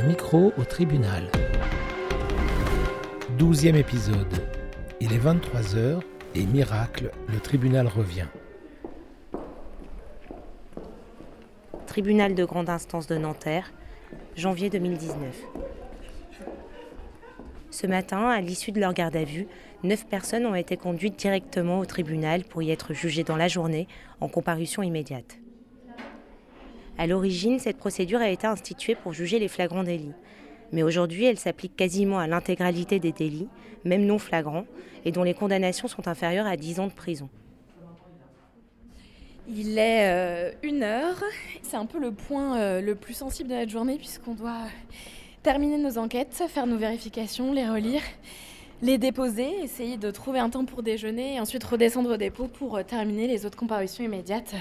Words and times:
Un 0.00 0.04
micro 0.04 0.50
au 0.56 0.64
tribunal. 0.64 1.30
Douzième 3.36 3.76
épisode. 3.76 4.48
Il 4.98 5.12
est 5.12 5.18
23h 5.18 6.00
et 6.34 6.46
miracle, 6.46 7.10
le 7.28 7.38
tribunal 7.38 7.86
revient. 7.86 8.28
Tribunal 11.86 12.34
de 12.34 12.46
grande 12.46 12.70
instance 12.70 13.08
de 13.08 13.18
Nanterre, 13.18 13.72
janvier 14.36 14.70
2019. 14.70 15.36
Ce 17.70 17.86
matin, 17.86 18.26
à 18.26 18.40
l'issue 18.40 18.72
de 18.72 18.80
leur 18.80 18.94
garde 18.94 19.16
à 19.16 19.24
vue, 19.24 19.48
neuf 19.82 20.06
personnes 20.06 20.46
ont 20.46 20.54
été 20.54 20.78
conduites 20.78 21.18
directement 21.18 21.78
au 21.78 21.84
tribunal 21.84 22.44
pour 22.44 22.62
y 22.62 22.70
être 22.70 22.94
jugées 22.94 23.24
dans 23.24 23.36
la 23.36 23.48
journée 23.48 23.86
en 24.22 24.28
comparution 24.28 24.82
immédiate. 24.82 25.39
À 26.98 27.06
l'origine, 27.06 27.58
cette 27.58 27.78
procédure 27.78 28.20
a 28.20 28.28
été 28.28 28.46
instituée 28.46 28.94
pour 28.94 29.12
juger 29.12 29.38
les 29.38 29.48
flagrants 29.48 29.84
délits. 29.84 30.12
Mais 30.72 30.82
aujourd'hui, 30.82 31.24
elle 31.24 31.38
s'applique 31.38 31.76
quasiment 31.76 32.18
à 32.18 32.26
l'intégralité 32.26 32.98
des 32.98 33.12
délits, 33.12 33.48
même 33.84 34.04
non 34.04 34.18
flagrants, 34.18 34.66
et 35.04 35.12
dont 35.12 35.22
les 35.22 35.34
condamnations 35.34 35.88
sont 35.88 36.06
inférieures 36.08 36.46
à 36.46 36.56
10 36.56 36.80
ans 36.80 36.86
de 36.86 36.92
prison. 36.92 37.28
Il 39.48 39.78
est 39.78 40.08
euh, 40.08 40.52
une 40.62 40.82
heure. 40.82 41.22
C'est 41.62 41.76
un 41.76 41.86
peu 41.86 41.98
le 41.98 42.12
point 42.12 42.58
euh, 42.58 42.80
le 42.80 42.94
plus 42.94 43.14
sensible 43.14 43.48
de 43.48 43.54
notre 43.54 43.70
journée 43.70 43.96
puisqu'on 43.96 44.34
doit 44.34 44.66
terminer 45.42 45.78
nos 45.78 45.98
enquêtes, 45.98 46.44
faire 46.48 46.66
nos 46.66 46.76
vérifications, 46.76 47.52
les 47.52 47.68
relire, 47.68 48.02
les 48.82 48.96
déposer, 48.96 49.48
essayer 49.62 49.96
de 49.96 50.10
trouver 50.10 50.38
un 50.38 50.50
temps 50.50 50.64
pour 50.64 50.82
déjeuner 50.82 51.34
et 51.34 51.40
ensuite 51.40 51.64
redescendre 51.64 52.12
au 52.12 52.16
dépôt 52.16 52.46
pour 52.46 52.76
euh, 52.76 52.82
terminer 52.84 53.26
les 53.26 53.44
autres 53.44 53.58
comparutions 53.58 54.04
immédiates 54.04 54.54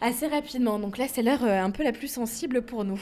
assez 0.00 0.26
rapidement. 0.26 0.78
Donc 0.78 0.98
là, 0.98 1.06
c'est 1.08 1.22
l'heure 1.22 1.44
euh, 1.44 1.62
un 1.62 1.70
peu 1.70 1.82
la 1.82 1.92
plus 1.92 2.08
sensible 2.08 2.62
pour 2.62 2.84
nous. 2.84 3.00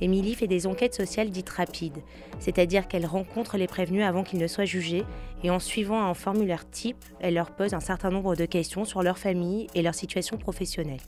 Émilie 0.00 0.34
fait 0.34 0.46
des 0.46 0.66
enquêtes 0.66 0.94
sociales 0.94 1.30
dites 1.30 1.48
rapides, 1.48 2.02
c'est-à-dire 2.38 2.86
qu'elle 2.86 3.06
rencontre 3.06 3.56
les 3.56 3.66
prévenus 3.66 4.04
avant 4.04 4.24
qu'ils 4.24 4.38
ne 4.38 4.46
soient 4.46 4.66
jugés 4.66 5.04
et 5.42 5.50
en 5.50 5.58
suivant 5.58 6.02
un 6.02 6.12
formulaire 6.12 6.68
type, 6.68 7.02
elle 7.18 7.34
leur 7.34 7.50
pose 7.50 7.72
un 7.72 7.80
certain 7.80 8.10
nombre 8.10 8.36
de 8.36 8.44
questions 8.44 8.84
sur 8.84 9.02
leur 9.02 9.18
famille 9.18 9.68
et 9.74 9.80
leur 9.80 9.94
situation 9.94 10.36
professionnelle. 10.36 11.00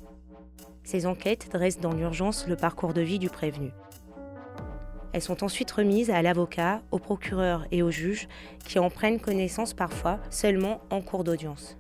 Ces 0.85 1.05
enquêtes 1.05 1.51
dressent 1.53 1.81
dans 1.81 1.93
l'urgence 1.93 2.47
le 2.49 2.57
parcours 2.57 2.95
de 2.95 3.03
vie 3.03 3.19
du 3.19 3.29
prévenu. 3.29 3.73
Elles 5.13 5.23
sont 5.23 5.43
ensuite 5.43 5.71
remises 5.71 6.11
à 6.11 6.23
l'avocat, 6.23 6.83
au 6.91 6.99
procureur 6.99 7.67
et 7.71 7.83
au 7.83 7.91
juge 7.91 8.29
qui 8.67 8.79
en 8.79 8.91
prennent 8.91 9.21
connaissance 9.21 9.75
parfois 9.75 10.19
seulement 10.31 10.81
en 10.91 11.01
cours 11.01 11.25
d'audience. 11.25 11.77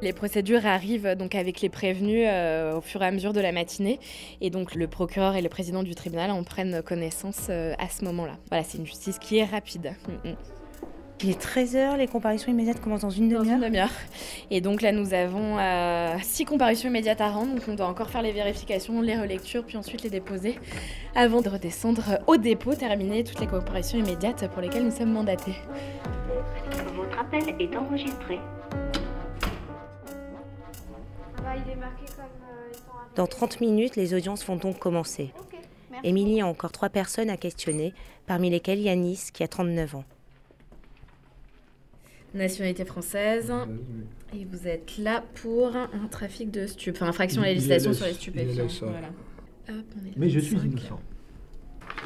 Les 0.00 0.12
procédures 0.12 0.64
arrivent 0.64 1.16
donc 1.16 1.34
avec 1.34 1.60
les 1.60 1.68
prévenus 1.68 2.24
euh, 2.28 2.76
au 2.76 2.80
fur 2.80 3.02
et 3.02 3.06
à 3.06 3.10
mesure 3.10 3.32
de 3.32 3.40
la 3.40 3.50
matinée 3.50 3.98
et 4.40 4.48
donc 4.48 4.76
le 4.76 4.86
procureur 4.86 5.34
et 5.34 5.42
le 5.42 5.48
président 5.48 5.82
du 5.82 5.96
tribunal 5.96 6.30
en 6.30 6.44
prennent 6.44 6.82
connaissance 6.82 7.48
euh, 7.50 7.74
à 7.78 7.88
ce 7.88 8.04
moment-là. 8.04 8.36
Voilà, 8.48 8.62
c'est 8.62 8.78
une 8.78 8.86
justice 8.86 9.18
qui 9.18 9.38
est 9.38 9.44
rapide. 9.44 9.94
Il 11.20 11.30
est 11.30 11.42
13h, 11.42 11.96
les 11.96 12.06
comparutions 12.06 12.52
immédiates 12.52 12.80
commencent 12.80 13.00
dans 13.00 13.10
une 13.10 13.28
Dans 13.28 13.42
une 13.42 13.50
demi-heure. 13.50 13.68
demi-heure. 13.68 13.90
Et 14.52 14.60
donc 14.60 14.82
là, 14.82 14.92
nous 14.92 15.14
avons 15.14 15.58
euh, 15.58 16.16
six 16.22 16.44
comparutions 16.44 16.88
immédiates 16.88 17.20
à 17.20 17.30
rendre. 17.30 17.54
Donc 17.54 17.64
on 17.66 17.74
doit 17.74 17.88
encore 17.88 18.08
faire 18.08 18.22
les 18.22 18.30
vérifications, 18.30 19.00
les 19.00 19.16
relectures, 19.18 19.64
puis 19.64 19.76
ensuite 19.76 20.02
les 20.02 20.10
déposer 20.10 20.58
avant 21.16 21.40
de 21.42 21.48
redescendre 21.48 22.20
au 22.28 22.36
dépôt, 22.36 22.74
terminer 22.76 23.24
toutes 23.24 23.40
les 23.40 23.48
comparutions 23.48 23.98
immédiates 23.98 24.48
pour 24.52 24.62
lesquelles 24.62 24.84
nous 24.84 24.96
sommes 24.96 25.10
mandatés. 25.12 25.54
Votre 26.94 27.18
appel 27.18 27.42
est 27.58 27.76
enregistré. 27.76 28.38
Dans 33.16 33.26
30 33.26 33.60
minutes, 33.60 33.96
les 33.96 34.14
audiences 34.14 34.46
vont 34.46 34.54
donc 34.56 34.78
commencer. 34.78 35.32
Émilie 36.04 36.40
a 36.42 36.46
encore 36.46 36.70
trois 36.70 36.90
personnes 36.90 37.28
à 37.30 37.36
questionner, 37.36 37.92
parmi 38.26 38.50
lesquelles 38.50 38.78
Yanis, 38.78 39.30
qui 39.32 39.42
a 39.42 39.48
39 39.48 39.96
ans. 39.96 40.04
Nationalité 42.34 42.84
française. 42.84 43.52
Et 44.34 44.44
vous 44.44 44.68
êtes 44.68 44.98
là 44.98 45.24
pour 45.42 45.74
un 45.74 45.88
trafic 46.10 46.50
de 46.50 46.66
stupéfiants, 46.66 47.06
enfin 47.06 47.10
infraction 47.10 47.42
à 47.42 47.46
la 47.46 47.52
législation 47.54 47.92
sur 47.94 48.06
les 48.06 48.12
stupéfiants. 48.12 48.64
ILS, 48.64 48.82
ouais. 48.82 48.88
Voilà. 48.90 49.08
Hop, 49.70 49.84
on 50.02 50.06
est 50.06 50.12
Mais 50.16 50.28
je 50.28 50.38
suis 50.40 50.56
25. 50.56 50.66
innocent. 50.70 51.00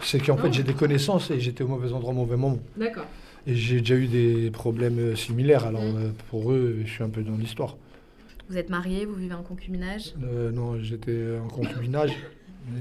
C'est 0.02 0.20
qu'en 0.24 0.36
fait, 0.36 0.52
j'ai 0.52 0.62
des 0.62 0.74
connaissances 0.74 1.30
et 1.30 1.40
j'étais 1.40 1.64
au 1.64 1.68
mauvais 1.68 1.92
endroit 1.92 2.12
au 2.12 2.16
mauvais 2.16 2.36
moment. 2.36 2.58
D'accord. 2.76 3.06
Et 3.46 3.54
j'ai 3.56 3.78
déjà 3.80 3.96
eu 3.96 4.06
des 4.06 4.50
problèmes 4.52 4.98
euh, 4.98 5.16
similaires. 5.16 5.64
Alors, 5.66 5.82
Mm. 5.82 5.96
euh, 5.96 6.10
pour 6.30 6.52
eux, 6.52 6.78
je 6.84 6.90
suis 6.90 7.02
un 7.02 7.08
peu 7.08 7.22
dans 7.22 7.36
l'histoire. 7.36 7.76
Vous 8.48 8.56
êtes 8.56 8.70
marié, 8.70 9.04
vous 9.04 9.14
vivez 9.14 9.34
en 9.34 9.42
concubinage? 9.42 10.14
Euh, 10.22 10.50
non, 10.52 10.78
j'étais 10.80 11.36
en 11.44 11.48
concubinage. 11.48 12.12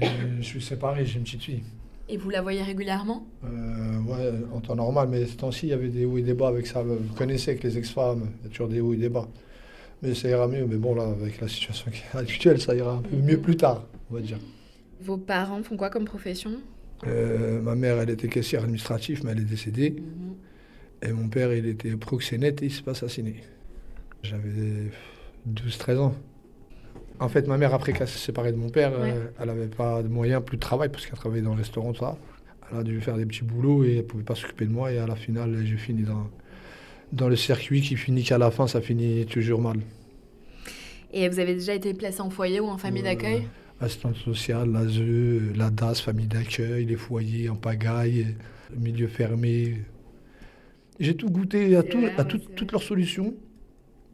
je 0.40 0.42
suis 0.42 0.62
séparé, 0.62 1.04
j'ai 1.04 1.16
une 1.18 1.24
petite 1.24 1.42
fille. 1.42 1.62
Et 2.08 2.16
vous 2.16 2.30
la 2.30 2.42
voyez 2.42 2.62
régulièrement 2.62 3.26
Euh, 3.44 4.00
ouais, 4.00 4.32
en 4.52 4.60
temps 4.60 4.74
normal, 4.74 5.08
mais 5.10 5.26
ce 5.26 5.36
temps-ci, 5.36 5.66
il 5.66 5.70
y 5.70 5.72
avait 5.72 5.88
des 5.88 6.04
hauts 6.04 6.18
et 6.18 6.22
des 6.22 6.34
bas 6.34 6.48
avec 6.48 6.66
ça. 6.66 6.82
Vous 6.82 7.14
connaissez 7.16 7.50
avec 7.52 7.62
les 7.62 7.78
ex-femmes, 7.78 8.28
il 8.40 8.44
y 8.44 8.46
a 8.46 8.50
toujours 8.50 8.68
des 8.68 8.80
hauts 8.80 8.92
et 8.94 8.96
des 8.96 9.08
bas. 9.08 9.28
Mais 10.02 10.14
ça 10.14 10.28
ira 10.28 10.48
mieux. 10.48 10.66
Mais 10.66 10.76
bon, 10.76 10.94
là, 10.94 11.04
avec 11.04 11.40
la 11.40 11.48
situation 11.48 11.90
actuelle, 12.14 12.60
ça 12.60 12.74
ira 12.74 12.94
un 12.94 13.02
peu 13.02 13.16
mieux 13.16 13.38
plus 13.38 13.56
tard, 13.56 13.86
on 14.10 14.14
va 14.14 14.20
dire. 14.20 14.38
Vos 15.00 15.16
parents 15.16 15.62
font 15.62 15.76
quoi 15.76 15.90
comme 15.90 16.04
profession? 16.04 16.52
Euh, 17.06 17.60
ma 17.60 17.74
mère, 17.74 17.98
elle 18.00 18.10
était 18.10 18.28
caissière 18.28 18.62
administrative, 18.62 19.22
mais 19.24 19.32
elle 19.32 19.40
est 19.40 19.44
décédée. 19.44 19.96
Et 21.02 21.12
mon 21.12 21.28
père, 21.28 21.52
il 21.52 21.66
était 21.66 21.96
proxénète 21.96 22.62
et 22.62 22.66
il 22.66 22.72
s'est 22.72 22.82
pas 22.82 22.92
assassiné. 22.92 23.42
J'avais 24.22 24.90
12-13 25.48 25.98
ans. 25.98 26.14
En 27.22 27.28
fait, 27.28 27.46
ma 27.46 27.56
mère, 27.56 27.72
après 27.72 27.92
qu'elle 27.92 28.08
s'est 28.08 28.18
séparée 28.18 28.50
de 28.52 28.56
mon 28.56 28.68
père, 28.68 28.90
Ouais. 28.92 29.12
euh, 29.12 29.26
elle 29.40 29.46
n'avait 29.46 29.66
pas 29.66 30.02
de 30.02 30.08
moyens, 30.08 30.42
plus 30.44 30.56
de 30.56 30.62
travail, 30.62 30.88
parce 30.88 31.06
qu'elle 31.06 31.18
travaillait 31.18 31.44
dans 31.44 31.52
le 31.54 31.58
restaurant, 31.58 31.92
tout 31.92 32.00
ça. 32.00 32.16
Elle 32.72 32.78
a 32.78 32.82
dû 32.82 33.00
faire 33.00 33.16
des 33.16 33.26
petits 33.26 33.44
boulots 33.44 33.84
et 33.84 33.98
elle 33.98 34.04
pouvait 34.04 34.24
pas 34.24 34.34
s'occuper 34.34 34.66
de 34.66 34.72
moi. 34.72 34.90
Et 34.92 34.98
à 34.98 35.06
la 35.06 35.14
finale, 35.14 35.56
j'ai 35.64 35.76
fini 35.76 36.02
dans, 36.02 36.28
dans 37.12 37.28
le 37.28 37.36
circuit 37.36 37.80
qui 37.80 37.96
finit 37.96 38.24
qu'à 38.24 38.38
la 38.38 38.50
fin, 38.50 38.66
ça 38.66 38.80
finit 38.80 39.24
toujours 39.26 39.60
mal. 39.60 39.76
Et 41.12 41.28
vous 41.28 41.38
avez 41.38 41.54
déjà 41.54 41.74
été 41.74 41.94
placé 41.94 42.20
en 42.22 42.30
foyer 42.30 42.58
ou 42.60 42.66
en 42.66 42.78
famille 42.78 43.02
Euh, 43.02 43.04
d'accueil? 43.04 43.42
Assistante 43.80 44.16
sociale, 44.16 44.70
l'ASE, 44.72 45.56
la 45.56 45.70
DAS, 45.70 46.00
famille 46.00 46.26
d'accueil, 46.28 46.86
les 46.86 46.96
foyers 46.96 47.48
en 47.50 47.56
pagaille, 47.56 48.34
milieu 48.76 49.06
fermé. 49.08 49.82
J'ai 50.98 51.14
tout 51.16 51.28
goûté 51.28 51.76
à, 51.76 51.82
tout- 51.82 52.08
à 52.16 52.24
toutes 52.24 52.72
leurs 52.72 52.82
solutions. 52.82 53.34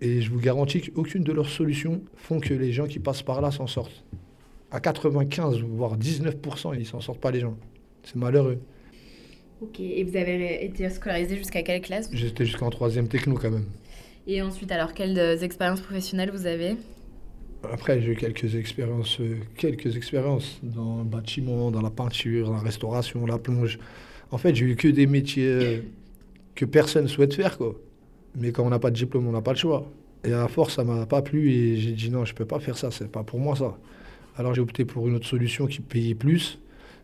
Et 0.01 0.21
je 0.21 0.31
vous 0.31 0.39
garantis 0.39 0.81
qu'aucune 0.81 1.25
de 1.25 1.33
leurs 1.33 1.49
solutions 1.49 2.03
font 2.17 2.41
que 2.41 2.55
les 2.55 2.73
gens 2.73 2.87
qui 2.87 2.99
passent 2.99 3.23
par 3.23 3.41
là 3.41 3.51
s'en 3.51 3.67
sortent. 3.67 4.05
À 4.71 4.81
95, 4.81 5.61
voire 5.61 5.99
19%, 5.99 6.79
ils 6.79 6.87
s'en 6.87 7.01
sortent 7.01 7.21
pas 7.21 7.31
les 7.31 7.41
gens. 7.41 7.57
C'est 8.05 8.17
malheureux. 8.17 8.61
Ok, 9.61 9.81
et 9.81 10.05
vous 10.05 10.17
avez 10.17 10.65
été 10.65 10.89
scolarisé 10.89 11.37
jusqu'à 11.37 11.63
quelle 11.63 11.81
classe? 11.81 12.09
J'étais 12.13 12.45
jusqu'en 12.45 12.71
troisième 12.71 13.09
techno 13.09 13.35
quand 13.35 13.51
même. 13.51 13.67
Et 14.29 14.41
ensuite, 14.43 14.71
alors, 14.71 14.95
quelles 14.95 15.19
euh, 15.19 15.39
expériences 15.39 15.81
professionnelles 15.81 16.31
vous 16.31 16.47
avez? 16.47 16.77
Après, 17.65 18.01
j'ai 18.01 18.13
eu 18.13 18.15
quelques 18.15 18.55
expériences, 18.55 19.19
euh, 19.21 19.39
quelques 19.57 19.97
expériences 19.97 20.61
dans 20.63 20.99
le 20.99 21.05
bâtiment, 21.05 21.71
dans 21.73 21.81
la 21.81 21.91
peinture, 21.91 22.47
dans 22.47 22.53
la 22.53 22.61
restauration, 22.61 23.27
la 23.27 23.39
plonge. 23.39 23.79
En 24.31 24.39
fait, 24.39 24.55
j'ai 24.55 24.67
eu 24.67 24.77
que 24.77 24.87
des 24.87 25.07
métiers 25.07 25.49
euh, 25.49 25.81
que 26.55 26.65
personne 26.65 27.09
souhaite 27.09 27.35
faire, 27.35 27.59
quoi. 27.59 27.75
Mais 28.39 28.53
quand 28.53 28.65
on 28.65 28.71
n'a 28.71 28.79
pas 28.79 28.91
de 28.91 28.97
diplôme, 28.97 29.27
on 29.27 29.33
n'a 29.33 29.43
pas 29.43 29.53
le 29.53 29.59
choix. 29.59 29.91
Et 30.25 30.33
à 30.33 30.49
force, 30.49 30.75
ça 30.75 30.85
m'a 30.85 31.07
pas 31.07 31.23
plu 31.23 31.51
et 31.51 31.77
j'ai 31.77 31.93
dit 31.93 32.11
non, 32.11 32.25
je 32.25 32.35
peux 32.35 32.45
pas 32.45 32.59
faire 32.59 32.77
ça, 32.77 32.91
c'est 32.91 33.11
pas 33.11 33.23
pour 33.23 33.39
moi 33.39 33.57
ça. 33.57 33.77
Alors 34.37 34.55
j'ai 34.55 34.61
opté 34.61 34.85
pour 34.85 35.09
une 35.09 35.15
autre 35.15 35.27
solution 35.27 35.67
qui 35.67 35.81
payait 35.81 36.15
plus, 36.15 36.59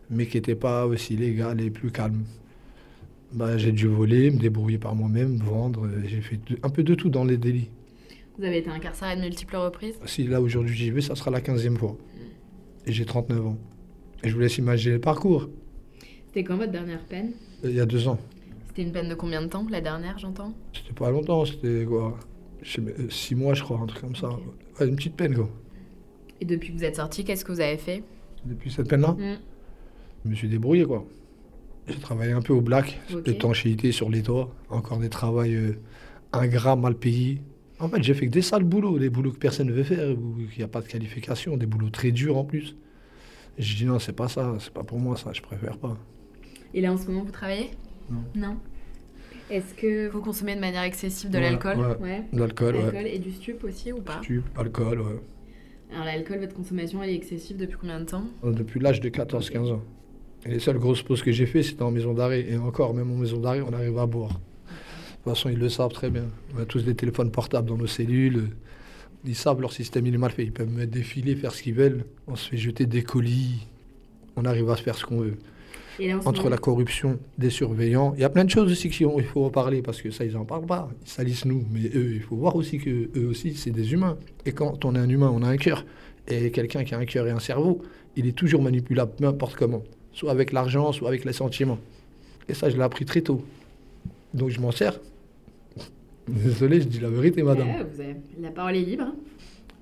mais 0.09 0.25
qui 0.25 0.37
n'était 0.37 0.55
pas 0.55 0.85
aussi 0.85 1.15
légale 1.15 1.61
et 1.61 1.69
plus 1.69 1.91
calme. 1.91 2.23
Bah, 3.33 3.57
j'ai 3.57 3.71
dû 3.71 3.87
voler, 3.87 4.31
me 4.31 4.37
débrouiller 4.37 4.77
par 4.77 4.95
moi-même, 4.95 5.37
vendre. 5.37 5.89
J'ai 6.05 6.21
fait 6.21 6.39
un 6.63 6.69
peu 6.69 6.83
de 6.83 6.95
tout 6.95 7.09
dans 7.09 7.25
les 7.25 7.37
délits. 7.37 7.69
Vous 8.37 8.43
avez 8.43 8.57
été 8.59 8.69
incarcéré 8.69 9.15
de 9.15 9.21
multiples 9.21 9.55
reprises? 9.55 9.95
Si 10.05 10.23
là 10.23 10.41
aujourd'hui 10.41 10.75
j'y 10.75 10.91
vais, 10.91 11.01
ça 11.01 11.15
sera 11.15 11.31
la 11.31 11.41
15e 11.41 11.77
fois. 11.77 11.97
Et 12.85 12.91
j'ai 12.91 13.05
39 13.05 13.47
ans. 13.47 13.57
Et 14.23 14.29
je 14.29 14.33
vous 14.33 14.41
laisse 14.41 14.57
imaginer 14.57 14.95
le 14.95 15.01
parcours. 15.01 15.49
C'était 16.27 16.43
quand 16.43 16.57
votre 16.57 16.71
dernière 16.71 17.03
peine? 17.03 17.31
Il 17.63 17.71
y 17.71 17.79
a 17.79 17.85
deux 17.85 18.07
ans. 18.07 18.19
C'était 18.75 18.87
une 18.89 18.93
peine 18.93 19.07
de 19.07 19.15
combien 19.15 19.41
de 19.41 19.47
temps 19.47 19.65
La 19.69 19.79
dernière, 19.79 20.17
j'entends? 20.19 20.53
C'était 20.73 20.91
pas 20.91 21.09
longtemps, 21.09 21.45
c'était 21.45 21.85
quoi? 21.85 22.17
Euh, 22.77 23.09
Six 23.09 23.33
mois, 23.33 23.53
je 23.53 23.63
crois, 23.63 23.79
un 23.79 23.85
truc 23.85 24.01
comme 24.01 24.17
ça. 24.17 24.27
Ouais, 24.77 24.85
une 24.89 24.97
petite 24.97 25.15
peine, 25.15 25.33
quoi. 25.33 25.49
Et 26.41 26.45
depuis 26.45 26.73
que 26.73 26.77
vous 26.79 26.83
êtes 26.83 26.97
sorti, 26.97 27.23
qu'est-ce 27.23 27.45
que 27.45 27.53
vous 27.53 27.61
avez 27.61 27.77
fait? 27.77 28.03
Depuis 28.43 28.69
cette 28.69 28.89
peine-là, 28.89 29.15
je 30.25 30.29
me 30.29 30.35
suis 30.35 30.49
débrouillé, 30.49 30.83
quoi. 30.83 31.05
J'ai 31.87 31.95
travaillé 31.99 32.33
un 32.33 32.41
peu 32.41 32.51
au 32.51 32.59
black, 32.59 32.99
Ok. 33.13 33.25
l'étanchéité 33.27 33.93
sur 33.93 34.09
les 34.09 34.21
toits, 34.23 34.53
encore 34.69 34.97
des 34.99 35.07
travails 35.09 35.55
euh, 35.55 35.79
ingrats, 36.33 36.75
mal 36.75 36.95
payés. 36.95 37.41
En 37.79 37.87
fait, 37.87 38.03
j'ai 38.03 38.13
fait 38.13 38.25
que 38.25 38.31
des 38.31 38.41
sales 38.41 38.65
boulots, 38.65 38.99
des 38.99 39.09
boulots 39.09 39.31
que 39.31 39.37
personne 39.37 39.67
ne 39.67 39.73
veut 39.73 39.83
faire, 39.83 40.09
où 40.17 40.35
il 40.41 40.57
n'y 40.57 40.63
a 40.63 40.67
pas 40.67 40.81
de 40.81 40.87
qualification, 40.87 41.55
des 41.55 41.65
boulots 41.65 41.91
très 41.91 42.11
durs 42.11 42.35
en 42.35 42.43
plus. 42.43 42.75
J'ai 43.57 43.75
dit 43.77 43.85
non, 43.85 43.99
c'est 43.99 44.11
pas 44.11 44.27
ça, 44.27 44.53
c'est 44.59 44.73
pas 44.73 44.83
pour 44.83 44.99
moi 44.99 45.15
ça, 45.15 45.31
je 45.31 45.41
préfère 45.41 45.77
pas. 45.77 45.95
Et 46.73 46.81
là, 46.81 46.91
en 46.91 46.97
ce 46.97 47.07
moment, 47.07 47.23
vous 47.23 47.31
travaillez? 47.31 47.69
Non. 48.09 48.23
Non 48.35 48.57
Est-ce 49.49 49.73
que 49.73 50.07
vous 50.09 50.21
consommez 50.21 50.55
de 50.55 50.59
manière 50.59 50.83
excessive 50.83 51.29
de 51.29 51.37
Ouais, 51.37 51.43
l'alcool 51.43 51.97
ouais. 51.99 52.23
De 52.33 52.39
l'alcool, 52.39 52.75
ouais. 52.75 53.15
Et 53.15 53.19
du 53.19 53.31
stup 53.31 53.63
aussi 53.63 53.91
ou 53.91 54.01
pas 54.01 54.21
Stup, 54.23 54.43
alcool, 54.57 55.01
ouais. 55.01 55.19
Alors 55.93 56.05
l'alcool, 56.05 56.39
votre 56.39 56.55
consommation, 56.55 57.01
elle 57.03 57.11
est 57.11 57.15
excessive 57.15 57.57
depuis 57.57 57.77
combien 57.79 57.99
de 57.99 58.05
temps 58.05 58.25
Depuis 58.43 58.79
l'âge 58.79 58.99
de 59.01 59.09
14-15 59.09 59.71
ans. 59.73 59.81
Et 60.45 60.49
les 60.49 60.59
seules 60.59 60.77
grosses 60.77 61.01
pauses 61.01 61.23
que 61.23 61.31
j'ai 61.31 61.45
fait, 61.45 61.63
c'était 61.63 61.83
en 61.83 61.91
maison 61.91 62.13
d'arrêt. 62.13 62.45
Et 62.49 62.57
encore, 62.57 62.93
même 62.93 63.11
en 63.11 63.15
maison 63.15 63.39
d'arrêt, 63.39 63.61
on 63.61 63.73
arrive 63.73 63.97
à 63.97 64.05
boire. 64.05 64.29
De 64.31 64.35
toute 65.31 65.33
façon, 65.35 65.49
ils 65.49 65.57
le 65.57 65.69
savent 65.69 65.91
très 65.91 66.09
bien. 66.11 66.25
On 66.55 66.61
a 66.61 66.65
tous 66.65 66.83
des 66.85 66.93
téléphones 66.95 67.31
portables 67.31 67.67
dans 67.67 67.77
nos 67.77 67.87
cellules. 67.87 68.49
Ils 69.25 69.35
savent 69.35 69.59
leur 69.59 69.73
système, 69.73 70.05
il 70.05 70.13
est 70.13 70.19
mal 70.19 70.31
fait. 70.31 70.43
Ils 70.43 70.51
peuvent 70.51 70.69
mettre 70.69 70.91
des 70.91 71.01
filets, 71.01 71.35
faire 71.35 71.51
ce 71.51 71.63
qu'ils 71.63 71.73
veulent. 71.73 72.05
On 72.27 72.35
se 72.35 72.49
fait 72.49 72.57
jeter 72.57 72.85
des 72.85 73.01
colis. 73.01 73.65
On 74.35 74.45
arrive 74.45 74.69
à 74.69 74.75
faire 74.75 74.95
ce 74.95 75.05
qu'on 75.05 75.21
veut. 75.21 75.37
Là, 75.99 76.19
Entre 76.25 76.49
la 76.49 76.57
corruption 76.57 77.19
des 77.37 77.49
surveillants, 77.49 78.13
il 78.15 78.21
y 78.21 78.23
a 78.25 78.29
plein 78.29 78.43
de 78.43 78.49
choses 78.49 78.71
aussi 78.71 78.89
qu'il 78.89 79.07
faut 79.23 79.45
en 79.45 79.49
parler 79.49 79.81
parce 79.81 80.01
que 80.01 80.11
ça, 80.11 80.25
ils 80.25 80.35
en 80.35 80.43
parlent 80.45 80.65
pas. 80.65 80.89
Ils 81.05 81.09
salissent 81.09 81.45
nous. 81.45 81.63
Mais 81.71 81.85
eux, 81.95 82.11
il 82.15 82.21
faut 82.21 82.35
voir 82.35 82.55
aussi 82.55 82.77
que 82.79 83.09
eux 83.15 83.27
aussi, 83.27 83.55
c'est 83.55 83.71
des 83.71 83.93
humains. 83.93 84.17
Et 84.45 84.51
quand 84.51 84.83
on 84.85 84.95
est 84.95 84.99
un 84.99 85.07
humain, 85.09 85.31
on 85.33 85.41
a 85.43 85.47
un 85.47 85.57
cœur. 85.57 85.85
Et 86.27 86.51
quelqu'un 86.51 86.83
qui 86.83 86.93
a 86.95 86.97
un 86.97 87.05
cœur 87.05 87.27
et 87.27 87.31
un 87.31 87.39
cerveau, 87.39 87.81
il 88.17 88.27
est 88.27 88.33
toujours 88.33 88.61
manipulable, 88.61 89.11
peu 89.17 89.25
importe 89.25 89.55
comment. 89.55 89.83
Soit 90.11 90.31
avec 90.31 90.51
l'argent, 90.51 90.91
soit 90.91 91.07
avec 91.07 91.23
les 91.25 91.33
sentiments. 91.33 91.77
Et 92.49 92.53
ça, 92.53 92.69
je 92.69 92.75
l'ai 92.77 92.83
appris 92.83 93.05
très 93.05 93.21
tôt. 93.21 93.43
Donc 94.33 94.49
je 94.49 94.59
m'en 94.59 94.71
sers. 94.71 94.99
Désolé, 96.27 96.81
je 96.81 96.87
dis 96.87 96.99
la 96.99 97.09
vérité, 97.09 97.43
madame. 97.43 97.67
Vous 97.93 98.01
avez- 98.01 98.15
La 98.41 98.49
parole 98.51 98.75
est 98.75 98.81
libre. 98.81 99.03
hein. 99.03 99.15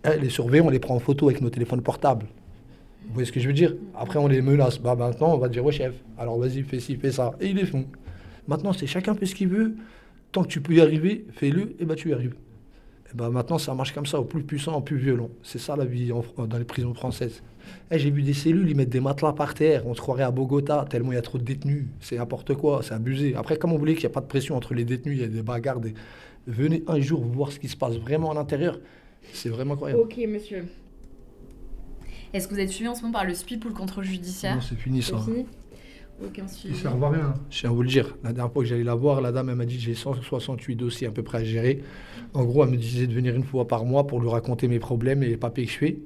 Eh, 0.05 0.19
les 0.19 0.29
surveillants, 0.29 0.65
on 0.67 0.69
les 0.69 0.79
prend 0.79 0.95
en 0.95 0.99
photo 0.99 1.29
avec 1.29 1.41
nos 1.41 1.49
téléphones 1.49 1.81
portables. 1.81 2.25
Vous 3.07 3.13
voyez 3.13 3.25
ce 3.27 3.31
que 3.31 3.39
je 3.39 3.47
veux 3.47 3.53
dire 3.53 3.75
Après, 3.95 4.19
on 4.19 4.27
les 4.27 4.41
menace. 4.41 4.79
Bah, 4.79 4.95
maintenant, 4.95 5.33
on 5.33 5.37
va 5.37 5.49
dire, 5.49 5.63
ouais, 5.63 5.71
chef, 5.71 5.93
alors 6.17 6.39
vas-y, 6.39 6.63
fais 6.63 6.79
ci, 6.79 6.95
fais 6.95 7.11
ça. 7.11 7.31
Et 7.39 7.47
ils 7.49 7.55
les 7.55 7.65
font. 7.65 7.85
Maintenant, 8.47 8.73
c'est 8.73 8.87
chacun 8.87 9.13
fait 9.15 9.25
ce 9.25 9.35
qu'il 9.35 9.49
veut. 9.49 9.75
Tant 10.31 10.43
que 10.43 10.47
tu 10.47 10.61
peux 10.61 10.73
y 10.73 10.81
arriver, 10.81 11.25
fais-le, 11.33 11.75
et 11.79 11.85
bah, 11.85 11.95
tu 11.95 12.09
y 12.09 12.13
arrives. 12.13 12.35
Et 13.07 13.15
bah, 13.15 13.29
maintenant, 13.29 13.57
ça 13.59 13.73
marche 13.75 13.93
comme 13.93 14.05
ça, 14.05 14.19
au 14.19 14.23
plus 14.25 14.43
puissant, 14.43 14.77
au 14.77 14.81
plus 14.81 14.97
violent. 14.97 15.29
C'est 15.43 15.59
ça 15.59 15.75
la 15.75 15.85
vie 15.85 16.11
dans 16.37 16.57
les 16.57 16.63
prisons 16.65 16.93
françaises. 16.93 17.43
Eh, 17.91 17.99
J'ai 17.99 18.09
vu 18.09 18.23
des 18.23 18.33
cellules, 18.33 18.69
ils 18.69 18.75
mettent 18.75 18.89
des 18.89 18.99
matelas 18.99 19.33
par 19.33 19.53
terre. 19.53 19.85
On 19.85 19.93
se 19.93 20.01
croirait 20.01 20.23
à 20.23 20.31
Bogota, 20.31 20.85
tellement 20.89 21.11
il 21.11 21.15
y 21.15 21.19
a 21.19 21.21
trop 21.21 21.37
de 21.37 21.43
détenus. 21.43 21.85
C'est 21.99 22.17
n'importe 22.17 22.55
quoi, 22.55 22.81
c'est 22.83 22.93
abusé. 22.93 23.35
Après, 23.35 23.57
comme 23.57 23.71
vous 23.71 23.77
voulez 23.77 23.93
qu'il 23.93 24.03
n'y 24.03 24.11
a 24.11 24.13
pas 24.13 24.21
de 24.21 24.25
pression 24.27 24.55
entre 24.55 24.73
les 24.73 24.85
détenus, 24.85 25.17
il 25.17 25.21
y 25.21 25.25
a 25.25 25.27
des 25.27 25.43
bagarres. 25.43 25.79
Venez 26.47 26.83
un 26.87 26.99
jour 26.99 27.23
voir 27.23 27.51
ce 27.51 27.59
qui 27.59 27.69
se 27.69 27.77
passe 27.77 27.95
vraiment 27.97 28.31
à 28.31 28.33
l'intérieur. 28.33 28.79
C'est 29.31 29.49
vraiment 29.49 29.75
incroyable. 29.75 30.01
Ok, 30.01 30.17
monsieur. 30.27 30.65
Est-ce 32.33 32.47
que 32.47 32.55
vous 32.55 32.59
êtes 32.59 32.69
suivi 32.69 32.87
en 32.87 32.95
ce 32.95 33.01
moment 33.01 33.13
par 33.13 33.25
le 33.25 33.35
SPIP 33.35 33.63
ou 33.65 33.67
le 33.67 33.75
contrôle 33.75 34.05
judiciaire 34.05 34.55
Non, 34.55 34.61
c'est 34.61 34.75
fini 34.75 35.03
ça. 35.03 35.19
Fini 35.19 35.45
Aucun 36.23 36.47
suivi. 36.47 36.75
servent 36.75 37.03
à 37.03 37.09
rien. 37.11 37.33
Je 37.51 37.59
tiens 37.59 37.69
à 37.69 37.73
vous 37.73 37.83
le 37.83 37.89
dire. 37.89 38.15
La 38.23 38.33
dernière 38.33 38.51
fois 38.51 38.63
que 38.63 38.69
j'allais 38.69 38.83
la 38.83 38.95
voir, 38.95 39.21
la 39.21 39.31
dame, 39.31 39.49
elle 39.49 39.55
m'a 39.55 39.65
dit 39.65 39.79
j'ai 39.79 39.93
168 39.93 40.75
dossiers 40.75 41.05
à 41.07 41.11
peu 41.11 41.21
près 41.21 41.39
à 41.39 41.43
gérer. 41.43 41.83
En 42.33 42.43
gros, 42.43 42.63
elle 42.63 42.71
me 42.71 42.77
disait 42.77 43.05
de 43.05 43.13
venir 43.13 43.35
une 43.35 43.43
fois 43.43 43.67
par 43.67 43.85
mois 43.85 44.07
pour 44.07 44.19
lui 44.19 44.29
raconter 44.29 44.67
mes 44.67 44.79
problèmes 44.79 45.21
et 45.21 45.27
les 45.27 45.37
papiers 45.37 45.65
que 45.65 45.71
je 45.71 45.77
fais. 45.77 45.99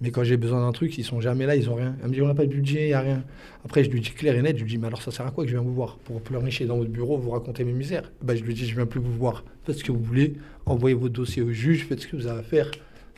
Mais 0.00 0.10
quand 0.10 0.24
j'ai 0.24 0.36
besoin 0.38 0.60
d'un 0.60 0.72
truc, 0.72 0.96
ils 0.96 1.04
sont 1.04 1.20
jamais 1.20 1.44
là, 1.44 1.56
ils 1.56 1.68
ont 1.68 1.74
rien. 1.74 1.94
Elle 2.02 2.08
me 2.08 2.14
dit 2.14 2.22
on 2.22 2.26
n'a 2.26 2.34
pas 2.34 2.46
de 2.46 2.50
budget, 2.50 2.84
il 2.84 2.88
n'y 2.88 2.92
a 2.94 3.00
rien. 3.00 3.24
Après, 3.64 3.84
je 3.84 3.90
lui 3.90 4.00
dis 4.00 4.10
clair 4.10 4.34
et 4.34 4.42
net, 4.42 4.56
je 4.56 4.62
lui 4.62 4.70
dis 4.70 4.78
mais 4.78 4.86
alors 4.86 5.02
ça 5.02 5.10
sert 5.10 5.26
à 5.26 5.30
quoi 5.30 5.44
que 5.44 5.50
je 5.50 5.56
viens 5.56 5.64
vous 5.64 5.74
voir? 5.74 5.98
Pour 5.98 6.22
pleurnicher 6.22 6.64
dans 6.64 6.76
votre 6.76 6.90
bureau, 6.90 7.18
vous 7.18 7.30
raconter 7.30 7.64
mes 7.64 7.72
misères 7.72 8.12
ben, 8.22 8.34
Je 8.34 8.44
lui 8.44 8.54
dis 8.54 8.66
je 8.66 8.74
viens 8.74 8.86
plus 8.86 9.00
vous 9.00 9.12
voir. 9.12 9.44
Faites 9.64 9.76
ce 9.76 9.84
que 9.84 9.92
vous 9.92 10.02
voulez, 10.02 10.34
envoyez 10.64 10.94
votre 10.94 11.14
dossier 11.14 11.42
au 11.42 11.50
juge, 11.50 11.86
faites 11.86 12.00
ce 12.00 12.06
que 12.06 12.16
vous 12.16 12.26
avez 12.26 12.40
à 12.40 12.42
faire. 12.42 12.70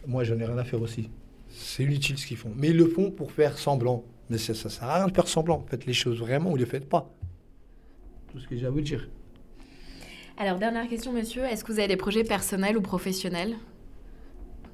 Moi, 0.08 0.24
j'en 0.24 0.38
ai 0.38 0.44
rien 0.44 0.58
à 0.58 0.64
faire 0.64 0.80
aussi. 0.80 1.08
C'est 1.60 1.82
inutile 1.82 2.16
ce 2.18 2.26
qu'ils 2.26 2.36
font. 2.36 2.52
Mais 2.56 2.68
ils 2.68 2.76
le 2.76 2.86
font 2.86 3.10
pour 3.10 3.32
faire 3.32 3.58
semblant. 3.58 4.04
Mais 4.30 4.38
ça, 4.38 4.54
ça 4.54 4.70
sert 4.70 4.84
à 4.84 4.96
rien 4.96 5.06
de 5.08 5.14
faire 5.14 5.26
semblant. 5.28 5.64
Faites 5.68 5.86
les 5.86 5.92
choses 5.92 6.18
vraiment 6.20 6.50
ou 6.50 6.54
ne 6.54 6.58
les 6.60 6.66
faites 6.66 6.88
pas. 6.88 7.10
Tout 8.30 8.38
ce 8.38 8.46
que 8.46 8.56
j'ai 8.56 8.66
à 8.66 8.70
vous 8.70 8.80
dire. 8.80 9.08
Alors, 10.36 10.58
dernière 10.58 10.88
question, 10.88 11.12
monsieur. 11.12 11.44
Est-ce 11.44 11.64
que 11.64 11.72
vous 11.72 11.78
avez 11.80 11.88
des 11.88 11.96
projets 11.96 12.22
personnels 12.24 12.76
ou 12.76 12.80
professionnels? 12.80 13.56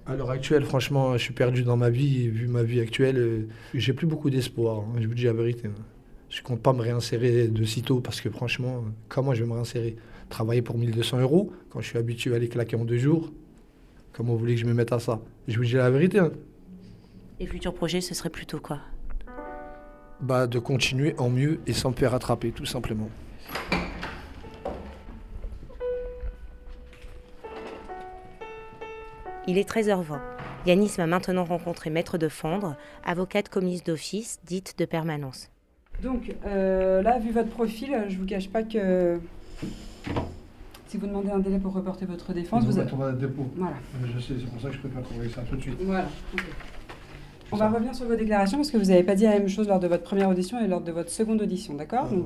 À 0.06 0.14
l'heure 0.14 0.30
actuelle, 0.30 0.64
franchement, 0.64 1.16
je 1.16 1.22
suis 1.22 1.32
perdu 1.32 1.62
dans 1.62 1.78
ma 1.78 1.88
vie. 1.88 2.28
Vu 2.28 2.48
ma 2.48 2.62
vie 2.62 2.80
actuelle, 2.80 3.16
euh, 3.16 3.48
j'ai 3.72 3.94
plus 3.94 4.06
beaucoup 4.06 4.28
d'espoir. 4.28 4.80
hein, 4.80 4.96
je 5.00 5.06
vous 5.08 5.14
dis 5.14 5.24
la 5.24 5.32
vérité. 5.32 5.68
hein. 5.68 5.82
Je 6.28 6.42
compte 6.42 6.60
pas 6.60 6.72
me 6.74 6.82
réinsérer 6.82 7.48
de 7.48 7.64
sitôt 7.64 8.00
parce 8.00 8.20
que 8.20 8.28
franchement, 8.28 8.84
comment 9.08 9.32
je 9.32 9.42
vais 9.42 9.48
me 9.48 9.54
réinsérer? 9.54 9.96
Travailler 10.28 10.62
pour 10.62 10.76
1200 10.76 11.20
euros 11.20 11.52
quand 11.70 11.80
je 11.80 11.86
suis 11.88 11.98
habitué 11.98 12.34
à 12.34 12.38
les 12.38 12.48
claquer 12.48 12.76
en 12.76 12.84
deux 12.84 12.96
jours 12.98 13.30
Comment 14.12 14.32
vous 14.32 14.38
voulez 14.38 14.54
que 14.54 14.60
je 14.60 14.66
me 14.66 14.74
mette 14.74 14.92
à 14.92 14.98
ça? 14.98 15.20
Je 15.48 15.56
vous 15.56 15.64
dis 15.64 15.74
la 15.74 15.90
vérité. 15.90 16.18
hein. 16.18 16.32
Et 17.40 17.46
futurs 17.46 17.74
projets, 17.74 18.00
ce 18.00 18.14
serait 18.14 18.30
plutôt 18.30 18.60
quoi? 18.60 18.78
Bah, 20.20 20.46
de 20.46 20.58
continuer 20.58 21.14
en 21.18 21.28
mieux 21.28 21.60
et 21.66 21.72
sans 21.72 21.90
me 21.90 21.96
faire 21.96 22.14
attraper, 22.14 22.52
tout 22.52 22.66
simplement. 22.66 23.08
Il 29.46 29.58
est 29.58 29.68
13h20. 29.68 30.20
Yanis 30.66 30.94
va 30.96 31.06
maintenant 31.06 31.44
rencontrer 31.44 31.90
Maître 31.90 32.16
de 32.16 32.28
Flandre, 32.28 32.76
avocate 33.04 33.50
commise 33.50 33.84
d'office, 33.84 34.38
dite 34.46 34.78
de 34.78 34.86
permanence. 34.86 35.50
Donc 36.02 36.34
euh, 36.46 37.02
là, 37.02 37.18
vu 37.18 37.30
votre 37.30 37.50
profil, 37.50 38.04
je 38.08 38.16
vous 38.16 38.24
cache 38.24 38.48
pas 38.48 38.62
que 38.62 39.20
si 40.86 40.96
vous 40.96 41.06
demandez 41.06 41.30
un 41.30 41.40
délai 41.40 41.58
pour 41.58 41.74
reporter 41.74 42.06
votre 42.06 42.32
défense, 42.32 42.64
vous 42.64 42.78
avez... 42.78 42.90
va 42.90 43.12
dépôt. 43.12 43.46
Voilà. 43.56 43.76
Je 44.14 44.18
sais, 44.20 44.34
c'est 44.38 44.50
pour 44.50 44.60
ça 44.60 44.68
que 44.68 44.74
je 44.74 44.80
préfère 44.80 45.02
trouver 45.02 45.28
ça 45.28 45.42
tout 45.42 45.56
de 45.56 45.60
suite. 45.60 45.78
Voilà. 45.80 46.08
On 47.52 47.56
va 47.56 47.68
revenir 47.70 47.94
sur 47.94 48.06
vos 48.06 48.16
déclarations 48.16 48.58
parce 48.58 48.70
que 48.70 48.76
vous 48.78 48.86
n'avez 48.86 49.02
pas 49.04 49.14
dit 49.14 49.24
la 49.24 49.38
même 49.38 49.48
chose 49.48 49.68
lors 49.68 49.78
de 49.78 49.86
votre 49.86 50.02
première 50.02 50.28
audition 50.28 50.62
et 50.62 50.66
lors 50.66 50.80
de 50.80 50.90
votre 50.90 51.10
seconde 51.10 51.40
audition, 51.42 51.74
d'accord 51.74 52.08
Donc, 52.08 52.24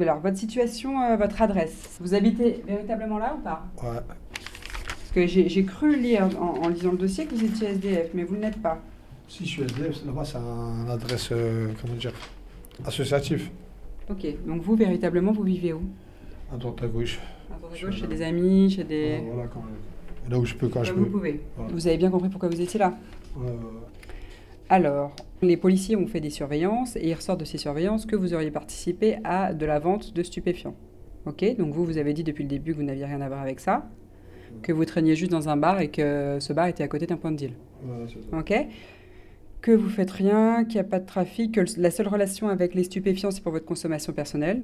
Alors, 0.00 0.20
votre 0.20 0.38
situation, 0.38 1.02
euh, 1.02 1.16
votre 1.16 1.42
adresse. 1.42 1.98
Vous 2.00 2.14
habitez 2.14 2.62
véritablement 2.66 3.18
là 3.18 3.36
ou 3.38 3.42
pas? 3.42 3.64
Ouais. 3.82 3.98
Parce 4.08 5.10
que 5.14 5.26
j'ai 5.26 5.64
cru 5.64 5.96
lire 6.00 6.28
en, 6.40 6.64
en 6.64 6.68
lisant 6.68 6.92
le 6.92 6.98
dossier 6.98 7.26
que 7.26 7.34
vous 7.34 7.44
étiez 7.44 7.68
SDF, 7.68 8.10
mais 8.14 8.22
vous 8.24 8.36
ne 8.36 8.42
l'êtes 8.42 8.62
pas. 8.62 8.78
Si 9.28 9.44
je 9.44 9.48
suis 9.50 9.62
SDF, 9.62 10.04
là-bas, 10.06 10.24
c'est 10.24 10.38
un 10.38 10.88
adresse, 10.88 11.28
euh, 11.32 11.68
comment 11.80 11.94
dire, 11.94 12.12
associatif. 12.86 13.50
Ok, 14.08 14.26
donc 14.46 14.62
vous, 14.62 14.76
véritablement, 14.76 15.32
vous 15.32 15.42
vivez 15.42 15.72
où? 15.72 15.82
À 16.52 16.56
droite, 16.56 16.82
à 16.82 16.86
gauche. 16.86 17.18
À 17.52 17.58
droite 17.58 17.72
à 17.76 17.84
gauche, 17.86 18.00
chez 18.00 18.06
des 18.06 18.22
amis, 18.22 18.70
chez 18.70 18.84
des... 18.84 19.20
Voilà, 19.32 19.48
quand 19.52 19.62
Là 20.28 20.38
où 20.38 20.44
je 20.44 20.54
peux, 20.54 20.68
quand 20.68 20.84
je 20.84 20.92
Là, 20.92 20.98
vous 20.98 21.04
peux. 21.06 21.10
pouvez. 21.10 21.40
Voilà. 21.56 21.72
Vous 21.72 21.86
avez 21.86 21.96
bien 21.96 22.10
compris 22.10 22.28
pourquoi 22.28 22.48
vous 22.48 22.60
étiez 22.60 22.78
là. 22.78 22.94
Alors, 24.68 25.14
les 25.42 25.56
policiers 25.56 25.96
ont 25.96 26.06
fait 26.06 26.20
des 26.20 26.30
surveillances 26.30 26.96
et 26.96 27.08
il 27.08 27.14
ressort 27.14 27.36
de 27.36 27.44
ces 27.44 27.58
surveillances 27.58 28.06
que 28.06 28.14
vous 28.16 28.34
auriez 28.34 28.50
participé 28.50 29.18
à 29.24 29.52
de 29.52 29.66
la 29.66 29.78
vente 29.78 30.14
de 30.14 30.22
stupéfiants. 30.22 30.76
Ok, 31.26 31.44
donc 31.58 31.74
vous, 31.74 31.84
vous 31.84 31.98
avez 31.98 32.12
dit 32.14 32.24
depuis 32.24 32.44
le 32.44 32.48
début 32.48 32.72
que 32.72 32.76
vous 32.78 32.82
n'aviez 32.84 33.04
rien 33.04 33.20
à 33.20 33.28
voir 33.28 33.40
avec 33.40 33.60
ça, 33.60 33.88
que 34.62 34.72
vous 34.72 34.84
traîniez 34.84 35.16
juste 35.16 35.30
dans 35.32 35.48
un 35.48 35.56
bar 35.56 35.80
et 35.80 35.88
que 35.88 36.38
ce 36.40 36.52
bar 36.52 36.66
était 36.66 36.82
à 36.82 36.88
côté 36.88 37.06
d'un 37.06 37.16
point 37.16 37.30
de 37.32 37.36
deal. 37.36 37.52
Ça. 38.08 38.38
Ok 38.38 38.54
Que 39.60 39.72
vous 39.72 39.88
faites 39.88 40.10
rien, 40.10 40.64
qu'il 40.64 40.74
n'y 40.74 40.80
a 40.80 40.84
pas 40.84 41.00
de 41.00 41.06
trafic, 41.06 41.52
que 41.54 41.60
la 41.76 41.90
seule 41.90 42.08
relation 42.08 42.48
avec 42.48 42.74
les 42.74 42.84
stupéfiants, 42.84 43.30
c'est 43.30 43.42
pour 43.42 43.52
votre 43.52 43.66
consommation 43.66 44.12
personnelle. 44.12 44.62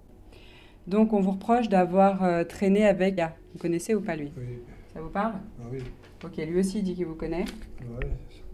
Donc, 0.87 1.13
on 1.13 1.21
vous 1.21 1.33
reproche 1.33 1.69
d'avoir 1.69 2.23
euh, 2.23 2.45
traîné 2.45 2.87
avec. 2.87 3.19
Ah, 3.19 3.35
vous 3.53 3.59
connaissez 3.59 3.95
ou 3.95 4.01
pas 4.01 4.15
lui? 4.15 4.31
Oui, 4.37 4.61
Ça 4.95 5.01
vous 5.01 5.09
parle? 5.11 5.33
Ah 5.61 5.65
oui. 5.73 5.79
Ok, 6.25 6.37
lui 6.37 6.61
aussi 6.61 6.79
il 6.79 6.85
dit 6.85 6.95
qu'il 6.95 7.07
vous 7.07 7.17
connaît. 7.17 7.45
Ouais, 7.81 8.07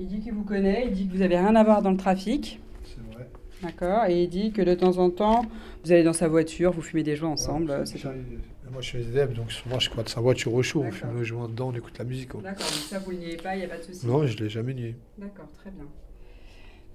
Il 0.02 0.08
dit 0.08 0.18
qu'il 0.18 0.32
vous 0.32 0.42
connaît, 0.42 0.86
il 0.86 0.92
dit 0.92 1.06
que 1.06 1.14
vous 1.14 1.22
avez 1.22 1.38
rien 1.38 1.54
à 1.54 1.62
voir 1.62 1.80
dans 1.80 1.92
le 1.92 1.96
trafic. 1.96 2.58
c'est 2.82 3.14
vrai. 3.14 3.28
D'accord 3.62 4.06
Et 4.06 4.24
il 4.24 4.28
dit 4.28 4.50
que 4.50 4.60
de 4.60 4.74
temps 4.74 4.98
en 4.98 5.10
temps, 5.10 5.46
vous 5.84 5.92
allez 5.92 6.02
dans 6.02 6.12
sa 6.12 6.26
voiture, 6.26 6.72
vous 6.72 6.82
fumez 6.82 7.04
des 7.04 7.14
joints 7.14 7.30
ensemble. 7.30 7.70
Ouais, 7.70 7.86
c'est. 7.86 8.02
Moi, 8.04 8.80
je 8.80 8.86
suis 8.86 8.98
SDF, 8.98 9.32
donc 9.32 9.52
souvent, 9.52 9.78
je 9.78 9.90
crois 9.90 10.02
de 10.02 10.08
sa 10.08 10.20
voiture 10.20 10.52
au 10.54 10.62
chaud. 10.62 10.82
On 10.84 10.90
fume 10.90 11.14
le 11.14 11.22
joint 11.22 11.48
dedans, 11.48 11.68
on 11.68 11.76
écoute 11.76 11.96
la 11.98 12.04
musique. 12.04 12.30
D'accord, 12.32 12.66
donc 12.66 12.66
ça 12.66 12.98
vous 12.98 13.12
le 13.12 13.18
niez 13.18 13.36
pas, 13.36 13.54
il 13.54 13.60
n'y 13.60 13.64
a 13.64 13.68
pas 13.68 13.78
de 13.78 13.82
souci. 13.84 14.04
Non, 14.04 14.26
je 14.26 14.36
l'ai 14.38 14.48
jamais 14.48 14.74
nié. 14.74 14.96
D'accord, 15.18 15.46
très 15.60 15.70
bien. 15.70 15.84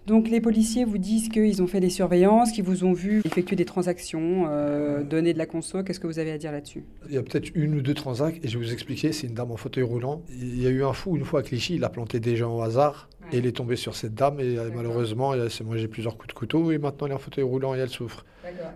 Donc 0.07 0.29
les 0.29 0.39
policiers 0.39 0.85
vous 0.85 0.97
disent 0.97 1.27
qu'ils 1.27 1.61
ont 1.61 1.67
fait 1.67 1.81
des 1.81 1.89
surveillances, 1.89 2.53
qu'ils 2.53 2.63
vous 2.63 2.85
ont 2.85 2.93
vu 2.93 3.21
effectuer 3.25 3.57
des 3.57 3.65
transactions, 3.65 4.45
euh, 4.47 5.03
donner 5.03 5.33
de 5.33 5.37
la 5.37 5.45
conso. 5.45 5.83
Qu'est-ce 5.83 5.99
que 5.99 6.07
vous 6.07 6.17
avez 6.17 6.31
à 6.31 6.37
dire 6.37 6.53
là-dessus? 6.53 6.85
Il 7.09 7.15
y 7.15 7.17
a 7.17 7.21
peut-être 7.23 7.51
une 7.55 7.75
ou 7.75 7.81
deux 7.81 7.93
transacts, 7.93 8.43
et 8.43 8.47
je 8.47 8.57
vais 8.57 8.63
vous 8.65 8.71
expliquer, 8.71 9.11
c'est 9.11 9.27
une 9.27 9.33
dame 9.33 9.51
en 9.51 9.57
fauteuil 9.57 9.83
roulant. 9.83 10.21
Il 10.29 10.61
y 10.63 10.65
a 10.65 10.69
eu 10.69 10.85
un 10.85 10.93
fou, 10.93 11.17
une 11.17 11.25
fois 11.25 11.41
à 11.41 11.43
Clichy, 11.43 11.75
il 11.75 11.83
a 11.83 11.89
planté 11.89 12.21
des 12.21 12.37
gens 12.37 12.55
au 12.57 12.61
hasard, 12.61 13.09
Ouais. 13.21 13.35
et 13.35 13.39
il 13.39 13.45
est 13.45 13.51
tombé 13.51 13.75
sur 13.75 13.95
cette 13.97 14.13
dame, 14.15 14.39
et 14.39 14.43
euh, 14.43 14.55
D'accord. 14.63 14.75
malheureusement, 14.77 15.33
elle 15.33 15.51
s'est 15.51 15.65
mangé 15.65 15.89
plusieurs 15.89 16.15
coups 16.15 16.29
de 16.29 16.39
couteau, 16.39 16.71
et 16.71 16.77
maintenant 16.77 17.07
elle 17.07 17.11
est 17.11 17.15
en 17.15 17.19
fauteuil 17.19 17.43
roulant, 17.43 17.75
et 17.75 17.79
elle 17.79 17.89
souffre. 17.89 18.23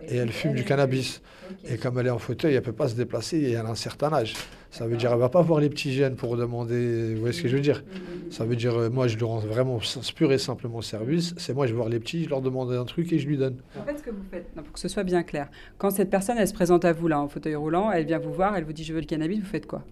Et 0.08 0.18
elle 0.18 0.32
fume 0.32 0.54
du 0.54 0.64
cannabis. 0.64 1.22
Et 1.68 1.78
comme 1.78 2.00
elle 2.00 2.08
est 2.08 2.12
en 2.12 2.20
fauteuil, 2.20 2.54
elle 2.54 2.60
ne 2.60 2.66
peut 2.66 2.74
pas 2.74 2.88
se 2.88 2.96
déplacer, 2.96 3.38
et 3.38 3.52
elle 3.52 3.66
a 3.66 3.70
un 3.70 3.76
certain 3.76 4.12
âge. 4.14 4.36
Ça 4.70 4.88
veut 4.88 4.96
dire, 4.96 5.12
elle 5.12 5.20
va 5.20 5.30
pas 5.30 5.42
voir 5.42 5.60
les 5.60 5.70
petits 5.70 5.94
jeunes 5.94 6.16
pour 6.16 6.38
demander, 6.38 7.14
vous 7.14 7.20
voyez 7.20 7.34
ce 7.34 7.42
que 7.42 7.50
je 7.50 7.56
veux 7.56 7.62
dire? 7.62 7.84
Ça 8.30 8.46
veut 8.46 8.56
dire, 8.56 8.78
euh, 8.78 8.90
moi, 8.90 9.08
je 9.08 9.18
lui 9.18 9.26
rends 9.26 9.40
vraiment 9.40 9.80
pur 10.16 10.32
et 10.32 10.38
simplement 10.38 10.82
service. 10.82 11.34
C'est 11.38 11.54
moi, 11.54 11.68
je 11.68 11.72
vais 11.72 11.78
voir 11.78 11.90
les 11.90 12.00
petits, 12.00 12.24
je 12.24 12.30
leur 12.30 12.42
demande 12.42 12.72
un 12.72 12.86
truc 12.86 13.12
et 13.12 13.20
je 13.20 13.28
lui 13.28 13.38
donne. 13.38 13.58
En 13.78 13.84
fait, 13.84 13.98
ce 13.98 14.04
que 14.04 14.12
vous 14.12 14.24
faites, 14.32 14.56
non, 14.56 14.64
pour 14.64 14.74
que 14.74 14.80
ce 14.80 14.88
soit 14.88 15.04
bien 15.04 15.24
clair, 15.24 15.50
quand 15.78 15.90
cette 15.90 16.10
personne, 16.10 16.38
elle 16.38 16.48
se 16.48 16.54
présente 16.54 16.86
à 16.86 16.94
vous 16.94 17.08
là 17.08 17.20
en 17.20 17.28
fauteuil 17.28 17.56
roulant, 17.56 17.92
elle 17.92 18.06
vient 18.06 18.20
vous 18.20 18.32
voir, 18.32 18.56
elle 18.56 18.64
vous 18.64 18.74
dit 18.74 18.86
je 18.86 18.94
veux 18.94 19.02
le 19.02 19.06
cannabis, 19.06 19.40
vous 19.40 19.46
faites 19.46 19.68
quoi? 19.68 19.84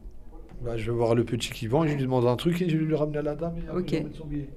Bah, 0.61 0.77
je 0.77 0.91
vais 0.91 0.97
voir 0.97 1.15
le 1.15 1.23
petit 1.23 1.51
qui 1.51 1.67
vend, 1.67 1.85
je 1.85 1.93
lui 1.93 2.01
demande 2.01 2.25
un 2.25 2.35
truc 2.35 2.61
et 2.61 2.69
je 2.69 2.77
vais 2.77 2.85
lui 2.85 2.95
ramener 2.95 3.19
à 3.19 3.21
la 3.21 3.35
dame 3.35 3.55
et 3.57 3.61
je 3.61 4.17
son 4.17 4.25
billet. 4.25 4.49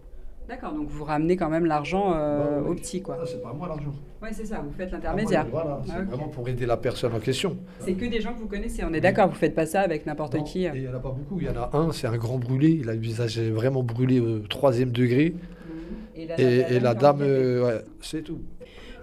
D'accord, 0.53 0.75
donc 0.75 0.87
vous 0.91 1.05
ramenez 1.05 1.35
quand 1.39 1.49
même 1.49 1.65
l'argent 1.65 2.13
euh, 2.15 2.39
Bah 2.59 2.63
oui. 2.67 2.71
au 2.73 2.75
petit, 2.75 3.01
quoi. 3.01 3.17
Ah, 3.19 3.25
c'est 3.25 3.43
pas 3.43 3.55
moi 3.55 3.69
l'argent. 3.69 3.91
Oui, 4.23 4.29
c'est 4.33 4.45
ça, 4.45 4.61
vous 4.63 4.71
faites 4.71 4.91
Ah, 4.93 4.97
l'intermédiaire. 4.97 5.47
Voilà, 5.51 5.81
c'est 5.87 5.93
Ah, 5.97 6.03
vraiment 6.03 6.29
pour 6.29 6.47
aider 6.47 6.67
la 6.67 6.77
personne 6.77 7.15
en 7.15 7.21
question. 7.21 7.57
C'est 7.81 7.95
que 7.95 8.05
des 8.05 8.21
gens 8.21 8.35
que 8.35 8.41
vous 8.41 8.49
connaissez, 8.49 8.85
on 8.85 8.93
est 8.93 9.01
d'accord, 9.01 9.29
vous 9.31 9.35
faites 9.35 9.55
pas 9.55 9.65
ça 9.65 9.81
avec 9.81 10.05
n'importe 10.05 10.45
qui. 10.45 10.65
Il 10.65 10.73
n'y 10.83 10.89
en 10.89 10.95
a 10.95 10.99
pas 10.99 11.09
beaucoup. 11.09 11.41
Il 11.41 11.47
y 11.47 11.49
en 11.49 11.57
a 11.57 11.71
un, 11.73 11.91
c'est 11.93 12.07
un 12.07 12.19
grand 12.19 12.37
brûlé. 12.37 12.69
Il 12.69 12.91
a 12.91 12.93
le 12.93 13.01
visage 13.01 13.41
vraiment 13.41 13.83
brûlé 13.83 14.21
au 14.21 14.41
troisième 14.41 14.91
degré. 14.91 15.35
Et 16.15 16.27
la, 16.27 16.39
Et, 16.39 16.75
et 16.77 16.81
la 16.81 16.93
dame, 16.93 17.23
euh, 17.23 17.65
ouais, 17.67 17.85
c'est 18.03 18.21
tout. 18.21 18.43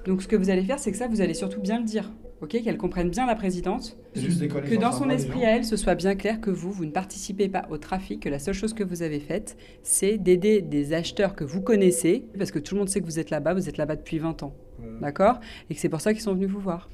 Donc 0.05 0.21
ce 0.21 0.27
que 0.27 0.35
vous 0.35 0.51
allez 0.51 0.61
faire, 0.61 0.77
c'est 0.77 0.91
que 0.91 0.97
ça, 0.97 1.07
vous 1.07 1.19
allez 1.19 1.33
surtout 1.33 1.61
bien 1.61 1.79
le 1.79 1.85
dire, 1.85 2.11
ok 2.41 2.61
Qu'elle 2.63 2.77
comprenne 2.77 3.09
bien 3.09 3.25
la 3.25 3.35
présidente, 3.35 3.97
que 4.15 4.75
dans 4.79 4.91
son 4.91 5.09
esprit 5.09 5.45
à 5.45 5.55
elle, 5.57 5.65
ce 5.65 5.75
soit 5.77 5.95
bien 5.95 6.15
clair 6.15 6.39
que 6.41 6.49
vous, 6.49 6.71
vous 6.71 6.85
ne 6.85 6.91
participez 6.91 7.49
pas 7.49 7.65
au 7.69 7.77
trafic, 7.77 8.21
que 8.21 8.29
la 8.29 8.39
seule 8.39 8.53
chose 8.53 8.73
que 8.73 8.83
vous 8.83 9.01
avez 9.01 9.19
faite, 9.19 9.57
c'est 9.83 10.17
d'aider 10.17 10.61
des 10.61 10.93
acheteurs 10.93 11.35
que 11.35 11.43
vous 11.43 11.61
connaissez, 11.61 12.25
parce 12.37 12.51
que 12.51 12.59
tout 12.59 12.75
le 12.75 12.79
monde 12.79 12.89
sait 12.89 13.01
que 13.01 13.05
vous 13.05 13.19
êtes 13.19 13.29
là-bas, 13.29 13.53
vous 13.53 13.67
êtes 13.69 13.77
là-bas 13.77 13.95
depuis 13.95 14.19
20 14.19 14.43
ans, 14.43 14.53
Ouais. 14.79 14.87
d'accord? 15.01 15.39
Et 15.69 15.75
que 15.75 15.79
c'est 15.81 15.89
pour 15.89 16.01
ça 16.01 16.13
qu'ils 16.13 16.21
sont 16.21 16.33
venus 16.33 16.49
vous 16.49 16.59
voir. 16.61 16.89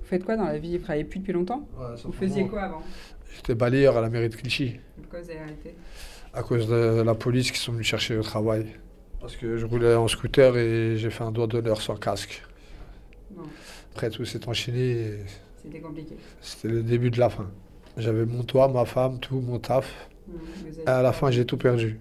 Vous 0.00 0.06
faites 0.06 0.24
quoi 0.24 0.36
dans 0.36 0.44
la 0.44 0.58
vie? 0.58 0.76
Vous 0.78 0.82
travaillez 0.84 1.04
plus 1.04 1.20
depuis 1.20 1.32
longtemps? 1.32 1.68
Ouais, 1.78 1.94
Vous 2.04 2.12
faisiez 2.12 2.46
quoi 2.46 2.62
avant? 2.62 2.82
J'étais 3.36 3.54
balayeur 3.54 3.96
à 3.96 4.00
la 4.00 4.08
mairie 4.08 4.28
de 4.28 4.34
Clichy. 4.34 4.76
Pourquoi 5.00 5.20
vous 5.20 5.30
avez 5.30 5.38
arrêté? 5.40 5.74
À 6.32 6.42
cause 6.42 6.68
de 6.68 7.02
la 7.02 7.14
police 7.14 7.52
qui 7.52 7.58
sont 7.58 7.72
venus 7.72 7.86
chercher 7.86 8.16
au 8.16 8.22
travail. 8.22 8.66
Parce 9.20 9.36
que 9.36 9.56
je 9.58 9.66
roulais 9.66 9.94
en 9.94 10.08
scooter 10.08 10.56
et 10.56 10.96
j'ai 10.96 11.10
fait 11.10 11.22
un 11.24 11.30
doigt 11.30 11.46
d'honneur 11.46 11.82
sans 11.82 11.94
casque. 11.96 12.42
Non, 13.36 13.42
Après 13.92 14.10
tout 14.10 14.24
s'est 14.24 14.48
enchaîné. 14.48 14.90
et 14.92 15.18
c'était 15.62 15.80
compliqué. 15.80 16.16
C'était 16.40 16.68
le 16.68 16.82
début 16.82 17.10
de 17.10 17.18
la 17.18 17.28
fin. 17.30 17.50
J'avais 17.96 18.24
mon 18.24 18.42
toit, 18.44 18.68
ma 18.68 18.84
femme, 18.84 19.18
tout, 19.20 19.40
mon 19.40 19.58
taf. 19.58 20.08
Mmh, 20.28 20.32
avez- 20.68 20.86
à 20.86 21.02
la 21.02 21.12
fin, 21.12 21.30
j'ai 21.30 21.44
tout 21.44 21.56
perdu. 21.56 21.98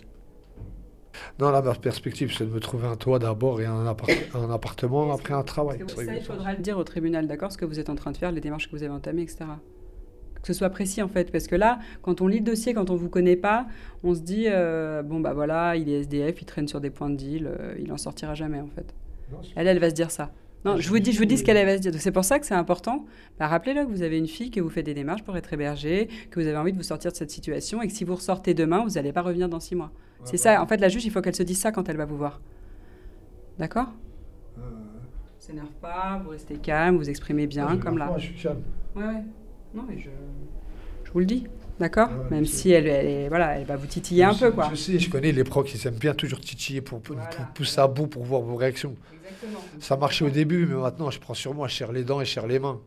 Non, 1.39 1.50
la 1.51 1.62
meilleure 1.62 1.79
perspective, 1.81 2.34
c'est 2.38 2.46
de 2.46 2.50
me 2.51 2.60
trouver 2.60 2.88
un 2.88 2.96
toit 2.96 3.19
d'abord 3.19 3.60
et 3.62 3.65
un, 3.65 3.86
appart- 3.88 4.12
un 4.36 4.50
appartement, 4.51 5.12
après 5.12 5.34
un 5.34 5.43
travail. 5.43 5.79
Que 5.79 5.89
ça, 5.89 6.03
il 6.15 6.22
faudra 6.24 6.53
le 6.53 6.60
dire 6.60 6.77
au 6.77 6.84
tribunal, 6.84 7.27
d'accord 7.27 7.51
Ce 7.51 7.58
que 7.58 7.65
vous 7.65 7.79
êtes 7.79 7.89
en 7.89 7.96
train 7.96 8.12
de 8.12 8.17
faire, 8.17 8.31
les 8.31 8.39
démarches 8.41 8.67
que 8.69 8.75
vous 8.75 8.84
avez 8.84 8.93
entamées, 8.93 9.24
etc. 9.24 9.46
Que 10.41 10.48
ce 10.48 10.53
soit 10.53 10.69
précis, 10.69 11.01
en 11.01 11.10
fait. 11.10 11.31
Parce 11.31 11.48
que 11.48 11.55
là, 11.55 11.79
quand 12.01 12.22
on 12.22 12.27
lit 12.27 12.39
le 12.39 12.46
dossier, 12.46 12.74
quand 12.74 12.89
on 12.89 12.93
ne 12.93 13.00
vous 13.00 13.10
connaît 13.10 13.36
pas, 13.36 13.67
on 14.03 14.13
se 14.15 14.22
dit, 14.22 14.46
euh, 14.48 15.01
bon, 15.03 15.19
bah 15.19 15.34
voilà, 15.34 15.75
il 15.75 15.89
est 15.89 16.01
SDF, 16.01 16.41
il 16.41 16.46
traîne 16.46 16.67
sur 16.67 16.79
des 16.79 16.89
points 16.91 17.10
de 17.10 17.15
deal, 17.15 17.48
euh, 17.48 17.75
il 17.79 17.91
en 17.91 17.98
sortira 17.98 18.36
jamais, 18.36 18.62
en 18.62 18.67
fait. 18.67 18.93
Non, 19.31 19.39
Elle, 19.58 19.67
elle 19.67 19.79
va 19.79 19.89
se 19.89 19.96
dire 19.96 20.12
ça. 20.12 20.31
Non, 20.65 20.75
Je 20.77 20.89
vous 20.89 20.99
dis, 20.99 21.13
je 21.13 21.19
vous 21.19 21.25
dis 21.25 21.37
ce 21.37 21.41
que- 21.41 21.47
qu'elle 21.47 21.57
elle 21.57 21.65
va 21.65 21.77
se 21.77 21.81
dire. 21.81 21.91
Donc 21.91 22.01
c'est 22.01 22.11
pour 22.11 22.25
ça 22.25 22.37
que 22.39 22.45
c'est 22.45 22.53
important. 22.53 23.05
Bah, 23.39 23.47
Rappelez-le 23.47 23.85
que 23.85 23.89
vous 23.89 24.01
avez 24.01 24.17
une 24.17 24.27
fille, 24.27 24.51
que 24.51 24.59
vous 24.59 24.69
faites 24.69 24.85
des 24.85 24.93
démarches 24.93 25.23
pour 25.23 25.37
être 25.37 25.51
hébergée, 25.53 26.09
que 26.31 26.39
vous 26.39 26.45
avez 26.47 26.57
envie 26.57 26.73
de 26.73 26.77
vous 26.77 26.83
sortir 26.83 27.11
de 27.11 27.15
cette 27.17 27.31
situation 27.31 27.81
et 27.81 27.87
que 27.87 27.93
si 27.93 28.03
vous 28.03 28.15
ressortez 28.15 28.53
demain, 28.53 28.83
vous 28.83 28.91
n'allez 28.95 29.13
pas 29.13 29.21
revenir 29.21 29.47
dans 29.47 29.59
six 29.61 29.75
mois. 29.75 29.91
c'est 30.25 30.35
ça. 30.37 30.61
En 30.61 30.67
fait, 30.67 30.77
la 30.81 30.89
juge, 30.89 31.05
il 31.05 31.11
faut 31.11 31.21
qu'elle 31.21 31.35
se 31.35 31.43
dise 31.43 31.59
ça 31.59 31.71
quand 31.71 31.87
elle 31.87 31.95
va 31.97 32.03
vous 32.05 32.17
voir. 32.17 32.41
D'accord? 33.57 33.87
Euh, 34.57 34.61
s'énerve 35.39 35.71
pas, 35.81 36.19
vous 36.23 36.31
restez 36.31 36.55
calme, 36.57 36.97
vous 36.97 37.09
exprimez 37.09 37.47
bien, 37.47 37.77
comme 37.77 37.97
là. 37.97 38.07
Moi, 38.07 38.17
je 38.17 38.25
suis 38.25 38.35
calme. 38.35 38.61
Ouais, 38.97 39.03
ouais. 39.03 39.23
Non, 39.73 39.85
mais 39.87 39.97
je, 39.97 40.09
je 41.05 41.11
vous 41.11 41.19
le 41.19 41.25
dis, 41.25 41.45
d'accord 41.79 42.09
Ouais, 42.09 42.29
Même 42.31 42.45
si 42.45 42.71
elle, 42.71 42.88
elle, 42.88 43.05
est- 43.07 43.27
voilà, 43.29 43.57
elle 43.59 43.65
va 43.65 43.75
vous 43.75 43.88
titiller 43.88 44.24
un 44.24 44.33
Je 44.33 44.39
peu, 44.45 44.51
quoi. 44.51 44.69
Je 44.71 44.75
sais, 44.75 45.00
je 45.00 45.09
connais 45.09 45.31
les 45.31 45.43
pros 45.43 45.63
qui 45.63 45.88
aiment 45.88 45.95
bien 45.95 46.13
toujours 46.13 46.39
titiller 46.39 46.81
pour, 46.81 47.01
pour, 47.01 47.15
Voilà. 47.15 47.29
pour 47.31 47.45
pousser 47.48 47.79
à 47.81 47.88
bout 47.88 48.07
pour 48.07 48.24
voir 48.24 48.41
vos 48.41 48.55
réactions. 48.55 48.95
Exactement. 49.13 49.59
Ça 49.79 49.95
marchait 49.98 50.25
au 50.25 50.29
début, 50.29 50.65
mais 50.65 50.75
maintenant, 50.75 51.09
je 51.12 51.19
prends 51.19 51.33
sur 51.33 51.53
moi, 51.53 51.67
je 51.67 51.75
serre 51.75 51.91
les 51.91 52.03
dents 52.03 52.21
et 52.21 52.25
je 52.25 52.31
serre 52.33 52.48
les 52.48 52.59
mains. 52.59 52.79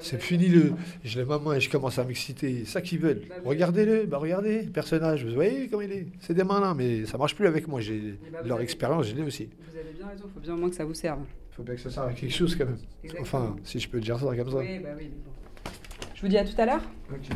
C'est 0.00 0.20
fini 0.20 0.48
le. 0.48 0.72
Je 1.04 1.18
lève 1.18 1.28
ma 1.28 1.38
main 1.38 1.54
et 1.54 1.60
je 1.60 1.70
commence 1.70 1.98
à 1.98 2.04
m'exciter. 2.04 2.58
C'est 2.64 2.70
ça 2.72 2.80
qu'ils 2.82 2.98
veulent. 2.98 3.22
Bah, 3.28 3.36
Regardez-le, 3.44 4.04
bah 4.06 4.18
regardez, 4.18 4.62
le 4.62 4.70
personnage. 4.70 5.24
Vous 5.24 5.34
voyez 5.34 5.68
comment 5.68 5.82
il 5.82 5.92
est? 5.92 6.06
C'est 6.20 6.34
des 6.34 6.44
malins, 6.44 6.74
mais 6.74 7.06
ça 7.06 7.16
marche 7.16 7.34
plus 7.34 7.46
avec 7.46 7.66
moi. 7.68 7.80
J'ai 7.80 8.18
bah, 8.30 8.40
vous 8.42 8.48
leur 8.48 8.56
avez- 8.58 8.64
expérience, 8.64 9.06
je 9.06 9.14
l'ai 9.14 9.22
aussi. 9.22 9.48
Vous 9.72 9.78
avez 9.78 9.92
bien 9.96 10.06
raison, 10.08 10.24
il 10.26 10.32
faut 10.34 10.40
bien 10.40 10.54
au 10.54 10.56
moins 10.58 10.68
que 10.68 10.76
ça 10.76 10.84
vous 10.84 10.94
serve. 10.94 11.20
Il 11.52 11.54
faut 11.54 11.62
bien 11.62 11.74
que 11.74 11.80
ça 11.80 11.90
serve 11.90 12.08
à 12.08 12.12
quelque 12.12 12.34
chose 12.34 12.54
quand 12.56 12.66
même. 12.66 12.76
Exactement. 13.02 13.22
Enfin, 13.22 13.56
si 13.64 13.78
je 13.80 13.88
peux 13.88 14.00
dire 14.00 14.18
ça 14.18 14.26
comme 14.26 14.50
ça. 14.50 14.58
Oui, 14.58 14.78
bah 14.78 14.88
oui, 14.96 15.04
mais 15.10 15.22
bon. 15.24 15.70
Je 16.14 16.20
vous 16.22 16.28
dis 16.28 16.36
à 16.38 16.44
tout 16.44 16.60
à 16.60 16.66
l'heure. 16.66 16.82
Ok. 17.10 17.28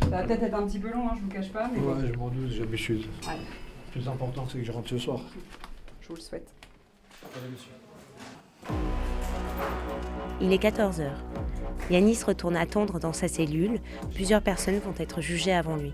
Ça 0.00 0.06
va 0.08 0.22
peut-être 0.22 0.42
être 0.42 0.54
un 0.54 0.66
petit 0.66 0.78
peu 0.78 0.90
long, 0.90 1.08
hein, 1.08 1.12
je 1.16 1.22
vous 1.22 1.28
cache 1.28 1.50
pas, 1.52 1.68
mais 1.72 1.78
bon, 1.78 1.94
Ouais, 1.94 2.08
je 2.12 2.18
m'en 2.18 2.28
doute, 2.28 2.50
je 2.50 2.64
m'excuse. 2.64 3.06
Allez. 3.28 3.40
Le 3.40 3.92
plus 4.00 4.08
important, 4.08 4.46
c'est 4.48 4.58
que 4.58 4.64
je 4.64 4.72
rentre 4.72 4.88
ce 4.88 4.98
soir. 4.98 5.20
je 6.00 6.08
vous 6.08 6.14
le 6.14 6.20
souhaite. 6.20 6.48
Il 10.40 10.52
est 10.52 10.62
14h. 10.62 11.10
Yanis 11.90 12.18
retourne 12.26 12.56
attendre 12.56 12.98
dans 12.98 13.12
sa 13.12 13.28
cellule. 13.28 13.78
Plusieurs 14.14 14.40
personnes 14.42 14.78
vont 14.78 14.94
être 14.98 15.20
jugées 15.20 15.52
avant 15.52 15.76
lui. 15.76 15.92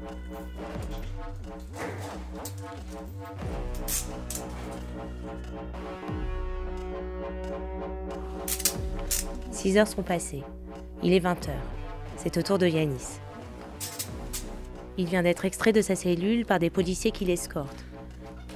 Six 9.51 9.77
heures 9.77 9.89
sont 9.89 10.03
passées. 10.03 10.43
Il 11.03 11.13
est 11.13 11.21
20h. 11.21 11.51
C'est 12.17 12.37
au 12.37 12.43
tour 12.43 12.59
de 12.59 12.67
Yanis. 12.67 13.21
Il 15.01 15.07
vient 15.07 15.23
d'être 15.23 15.47
extrait 15.47 15.73
de 15.73 15.81
sa 15.81 15.97
cellule 15.97 16.45
par 16.45 16.59
des 16.59 16.69
policiers 16.69 17.11
qui 17.11 17.25
l'escortent. 17.25 17.87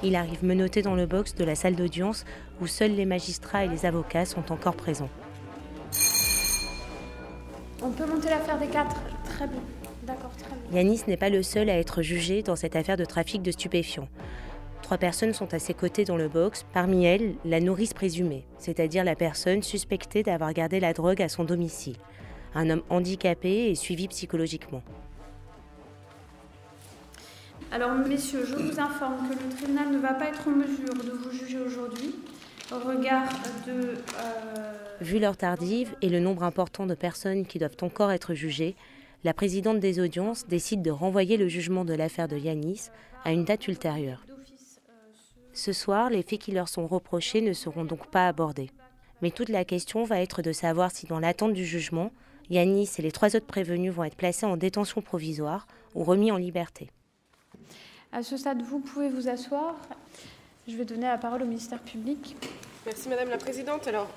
Il 0.03 0.15
arrive 0.15 0.45
menotté 0.45 0.83
dans 0.83 0.93
le 0.93 1.07
box 1.07 1.33
de 1.33 1.43
la 1.43 1.55
salle 1.55 1.73
d'audience 1.73 2.23
où 2.61 2.67
seuls 2.67 2.91
les 2.91 3.05
magistrats 3.05 3.65
et 3.65 3.67
les 3.67 3.87
avocats 3.87 4.25
sont 4.25 4.51
encore 4.51 4.75
présents. 4.75 5.09
On 7.81 7.89
peut 7.89 8.05
monter 8.05 8.29
l'affaire 8.29 8.59
des 8.59 8.67
quatre. 8.67 8.95
Très 9.23 9.47
bien. 9.47 9.59
D'accord, 10.03 10.29
très 10.37 10.55
bien. 10.69 10.83
Yanis 10.83 11.01
n'est 11.07 11.17
pas 11.17 11.31
le 11.31 11.41
seul 11.41 11.67
à 11.67 11.79
être 11.79 12.03
jugé 12.03 12.43
dans 12.43 12.55
cette 12.55 12.75
affaire 12.75 12.97
de 12.97 13.05
trafic 13.05 13.41
de 13.41 13.49
stupéfiants. 13.49 14.07
Trois 14.83 14.99
personnes 14.99 15.33
sont 15.33 15.51
à 15.51 15.57
ses 15.57 15.73
côtés 15.73 16.05
dans 16.05 16.15
le 16.15 16.27
box, 16.27 16.63
parmi 16.73 17.05
elles 17.05 17.33
la 17.43 17.59
nourrice 17.59 17.95
présumée, 17.95 18.45
c'est-à-dire 18.59 19.03
la 19.03 19.15
personne 19.15 19.63
suspectée 19.63 20.21
d'avoir 20.21 20.53
gardé 20.53 20.79
la 20.79 20.93
drogue 20.93 21.23
à 21.23 21.27
son 21.27 21.43
domicile, 21.43 21.97
un 22.53 22.69
homme 22.69 22.83
handicapé 22.91 23.71
et 23.71 23.73
suivi 23.73 24.07
psychologiquement. 24.09 24.83
Alors, 27.75 27.91
messieurs, 27.91 28.45
je 28.45 28.55
vous 28.55 28.79
informe 28.79 29.27
que 29.27 29.33
le 29.33 29.49
tribunal 29.49 29.91
ne 29.91 29.97
va 29.97 30.13
pas 30.13 30.29
être 30.29 30.47
en 30.47 30.51
mesure 30.51 30.93
de 30.93 31.11
vous 31.11 31.29
juger 31.29 31.59
aujourd'hui 31.59 32.15
au 32.71 32.79
regard 32.79 33.27
de. 33.67 33.95
euh, 34.17 34.73
Vu 35.01 35.19
l'heure 35.19 35.35
tardive 35.35 35.93
et 36.01 36.07
le 36.07 36.21
nombre 36.21 36.43
important 36.43 36.85
de 36.85 36.95
personnes 36.95 37.45
qui 37.45 37.59
doivent 37.59 37.75
encore 37.81 38.13
être 38.13 38.33
jugées, 38.33 38.77
la 39.25 39.33
présidente 39.33 39.81
des 39.81 39.99
audiences 39.99 40.47
décide 40.47 40.83
de 40.83 40.89
renvoyer 40.89 41.35
le 41.35 41.49
jugement 41.49 41.83
de 41.83 41.93
l'affaire 41.93 42.29
de 42.29 42.37
Yanis 42.37 42.91
à 43.25 43.33
une 43.33 43.43
date 43.43 43.67
ultérieure. 43.67 44.25
Ce 45.51 45.73
soir, 45.73 46.09
les 46.09 46.23
faits 46.23 46.39
qui 46.39 46.53
leur 46.53 46.69
sont 46.69 46.87
reprochés 46.87 47.41
ne 47.41 47.51
seront 47.51 47.83
donc 47.83 48.07
pas 48.09 48.29
abordés. 48.29 48.71
Mais 49.21 49.31
toute 49.31 49.49
la 49.49 49.65
question 49.65 50.05
va 50.05 50.21
être 50.21 50.41
de 50.41 50.53
savoir 50.53 50.91
si, 50.91 51.07
dans 51.07 51.19
l'attente 51.19 51.51
du 51.51 51.65
jugement, 51.65 52.13
Yanis 52.49 52.89
et 52.99 53.01
les 53.01 53.11
trois 53.11 53.35
autres 53.35 53.45
prévenus 53.45 53.91
vont 53.91 54.05
être 54.05 54.15
placés 54.15 54.45
en 54.45 54.55
détention 54.55 55.01
provisoire 55.01 55.67
ou 55.93 56.05
remis 56.05 56.31
en 56.31 56.37
liberté. 56.37 56.89
À 58.15 58.23
ce 58.23 58.37
stade, 58.37 58.61
vous 58.61 58.79
pouvez 58.79 59.09
vous 59.09 59.27
asseoir. 59.27 59.75
Je 60.69 60.77
vais 60.77 60.85
donner 60.85 61.05
la 61.05 61.17
parole 61.17 61.41
au 61.41 61.45
ministère 61.45 61.79
public. 61.79 62.37
Merci 62.85 63.09
Madame 63.09 63.27
la 63.27 63.37
Présidente. 63.37 63.89
Alors, 63.89 64.07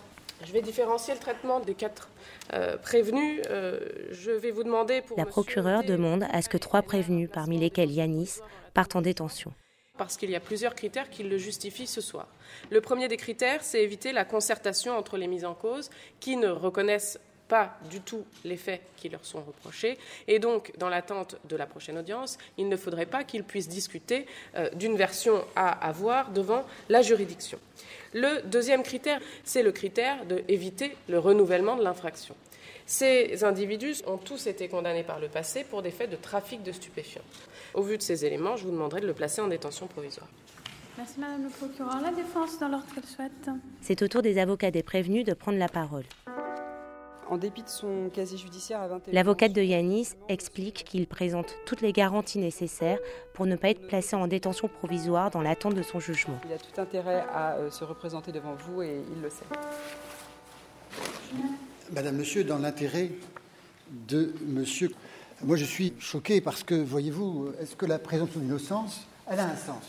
je 0.47 0.53
vais 0.53 0.63
différencier 0.63 1.15
le 1.15 1.19
traitement 1.19 1.59
des 1.59 1.75
quatre 1.75 2.09
euh, 2.53 2.77
prévenus. 2.77 3.43
Euh, 3.51 3.81
je 4.13 4.31
vais 4.31 4.53
vous 4.53 4.63
demander 4.63 5.03
pour... 5.03 5.19
La 5.19 5.27
procureure 5.27 5.83
demande 5.83 6.27
à 6.31 6.43
ce 6.43 6.49
que 6.49 6.59
trois 6.59 6.83
prévenus, 6.83 7.29
parmi 7.33 7.59
lesquels 7.59 7.91
Yanis, 7.91 8.37
partent 8.73 8.95
en 8.95 9.03
détention. 9.03 9.53
Parce 9.97 10.17
qu'il 10.17 10.31
y 10.31 10.37
a 10.37 10.41
plusieurs 10.41 10.77
critères 10.77 11.11
qui 11.11 11.25
le 11.25 11.37
justifient 11.37 11.89
ce 11.89 12.01
soir. 12.01 12.29
Le 12.71 12.81
premier 12.81 13.09
des 13.09 13.17
critères, 13.17 13.65
c'est 13.65 13.83
éviter 13.83 14.13
la 14.13 14.25
concertation 14.25 14.97
entre 14.97 15.17
les 15.17 15.27
mises 15.27 15.45
en 15.45 15.55
cause 15.55 15.91
qui 16.21 16.37
ne 16.37 16.47
reconnaissent 16.47 17.19
pas 17.49 17.77
du 17.91 18.01
tout 18.01 18.25
les 18.45 18.57
faits 18.57 18.83
qui 18.97 19.09
leur 19.09 19.25
sont 19.25 19.41
reprochés. 19.41 19.99
Et 20.27 20.39
donc, 20.39 20.73
dans 20.79 20.89
l'attente 20.89 21.37
de 21.49 21.57
la 21.57 21.67
prochaine 21.67 21.99
audience, 21.99 22.39
il 22.59 22.69
ne 22.69 22.77
faudrait 22.77 23.07
pas 23.07 23.25
qu'ils 23.25 23.45
puissent 23.45 23.69
discuter 23.69 24.27
euh, 24.55 24.71
d'une 24.75 24.97
version 24.97 25.45
à 25.57 25.69
avoir 25.87 26.31
devant 26.31 26.65
la 26.89 27.03
juridiction. 27.03 27.59
Le 28.15 28.43
deuxième 28.43 28.83
critère, 28.83 29.21
c'est 29.45 29.63
le 29.63 29.73
critère 29.73 30.25
d'éviter 30.25 30.97
le 31.09 31.19
renouvellement 31.19 31.77
de 31.77 31.83
l'infraction. 31.83 32.35
Ces 32.87 33.45
individus 33.45 34.03
ont 34.07 34.17
tous 34.17 34.47
été 34.47 34.69
condamnés 34.69 35.03
par 35.03 35.21
le 35.21 35.29
passé 35.29 35.65
pour 35.65 35.83
des 35.83 35.91
faits 35.91 36.11
de 36.11 36.17
trafic 36.17 36.63
de 36.63 36.73
stupéfiants. 36.73 37.25
Au 37.75 37.83
vu 37.83 37.99
de 37.99 38.03
ces 38.03 38.25
éléments, 38.25 38.57
je 38.57 38.65
vous 38.65 38.71
demanderai 38.71 39.03
de 39.03 39.07
le 39.07 39.13
placer 39.13 39.43
en 39.43 39.49
détention 39.49 39.87
provisoire. 39.87 40.29
Merci 40.97 41.21
Madame 41.21 41.45
le 41.45 41.51
procureur. 41.51 42.01
La 42.03 42.11
défense, 42.11 42.59
dans 42.59 42.69
l'ordre 42.69 42.87
qu'elle 42.93 43.05
souhaite. 43.05 43.51
C'est 43.83 44.03
au 44.03 44.09
tour 44.09 44.23
des 44.23 44.39
avocats 44.39 44.71
des 44.71 44.83
prévenus 44.83 45.25
de 45.25 45.35
prendre 45.35 45.59
la 45.59 45.69
parole. 45.69 46.05
En 47.31 47.37
dépit 47.37 47.63
de 47.63 47.69
son 47.69 48.09
casier 48.09 48.39
judiciaire 48.39 48.81
à 48.81 48.89
21 48.89 49.13
L'avocate 49.13 49.53
de 49.53 49.61
Yanis 49.61 50.09
explique 50.31 50.85
qu'il 50.85 51.07
présente 51.07 51.55
toutes 51.67 51.83
les 51.83 51.93
garanties 51.93 52.39
nécessaires 52.39 52.99
pour 53.35 53.45
ne 53.45 53.55
pas 53.55 53.69
être 53.69 53.87
placé 53.87 54.17
en 54.17 54.27
détention 54.27 54.67
provisoire 54.67 55.31
dans 55.31 55.43
l'attente 55.43 55.75
de 55.75 55.83
son 55.83 56.01
jugement. 56.01 56.41
Il 56.47 56.53
a 56.55 56.59
tout 56.59 56.81
intérêt 56.81 57.25
à 57.31 57.57
euh, 57.57 57.71
se 57.71 57.85
représenter 57.85 58.33
devant 58.33 58.55
vous 58.55 58.81
et 58.81 59.03
il 59.15 59.21
le 59.21 59.29
sait. 59.29 59.45
Madame, 61.93 62.17
Monsieur, 62.17 62.45
dans 62.45 62.59
l'intérêt 62.59 63.11
de 64.09 64.33
Monsieur, 64.47 64.91
moi 65.43 65.57
je 65.57 65.67
suis 65.67 65.93
choqué 65.99 66.41
parce 66.41 66.63
que, 66.63 66.75
voyez-vous, 66.75 67.51
est-ce 67.61 67.77
que 67.77 67.85
la 67.85 67.99
présomption 67.99 68.41
d'innocence, 68.41 69.07
elle 69.31 69.41
a 69.41 69.45
un 69.45 69.57
sens? 69.57 69.85